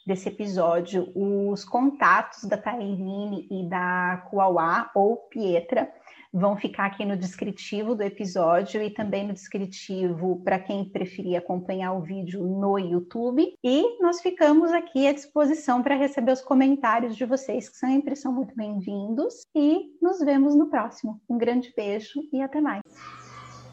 desse 0.08 0.30
episódio, 0.30 1.12
os 1.14 1.64
contatos 1.64 2.44
da 2.44 2.56
Tairine 2.56 3.46
e 3.50 3.68
da 3.68 4.26
Kuauá 4.30 4.90
ou 4.94 5.16
Pietra 5.28 5.92
vão 6.32 6.56
ficar 6.56 6.86
aqui 6.86 7.04
no 7.04 7.16
descritivo 7.16 7.94
do 7.94 8.02
episódio 8.02 8.82
e 8.82 8.90
também 8.90 9.26
no 9.26 9.34
descritivo 9.34 10.42
para 10.42 10.58
quem 10.58 10.84
preferir 10.84 11.36
acompanhar 11.36 11.92
o 11.92 12.00
vídeo 12.00 12.42
no 12.42 12.78
YouTube. 12.78 13.54
E 13.62 14.02
nós 14.02 14.20
ficamos 14.22 14.72
aqui 14.72 15.06
à 15.06 15.12
disposição 15.12 15.82
para 15.82 15.94
receber 15.94 16.32
os 16.32 16.40
comentários 16.40 17.14
de 17.14 17.26
vocês, 17.26 17.68
que 17.68 17.76
sempre 17.76 18.16
são 18.16 18.32
muito 18.32 18.56
bem-vindos. 18.56 19.46
E 19.54 19.90
nos 20.00 20.20
vemos 20.20 20.54
no 20.54 20.70
próximo. 20.70 21.20
Um 21.28 21.36
grande 21.36 21.72
beijo 21.76 22.20
e 22.32 22.40
até 22.40 22.62
mais. 22.62 22.80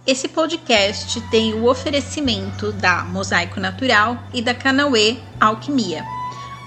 Esse 0.05 0.27
podcast 0.27 1.19
tem 1.31 1.53
o 1.53 1.65
oferecimento 1.65 2.71
da 2.73 3.05
Mosaico 3.05 3.59
Natural 3.59 4.17
e 4.33 4.41
da 4.41 4.53
Canauê 4.53 5.17
Alquimia. 5.39 6.03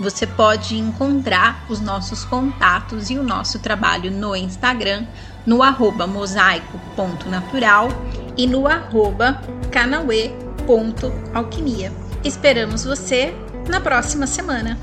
Você 0.00 0.26
pode 0.26 0.76
encontrar 0.76 1.64
os 1.68 1.80
nossos 1.80 2.24
contatos 2.24 3.10
e 3.10 3.18
o 3.18 3.22
nosso 3.22 3.58
trabalho 3.58 4.12
no 4.12 4.36
Instagram, 4.36 5.04
no 5.44 5.60
arroba 5.62 6.06
mosaico.natural 6.06 7.88
e 8.36 8.46
no 8.46 8.68
arroba 8.68 9.42
canauê.alquimia. 9.72 11.92
Esperamos 12.22 12.84
você 12.84 13.34
na 13.68 13.80
próxima 13.80 14.26
semana. 14.26 14.78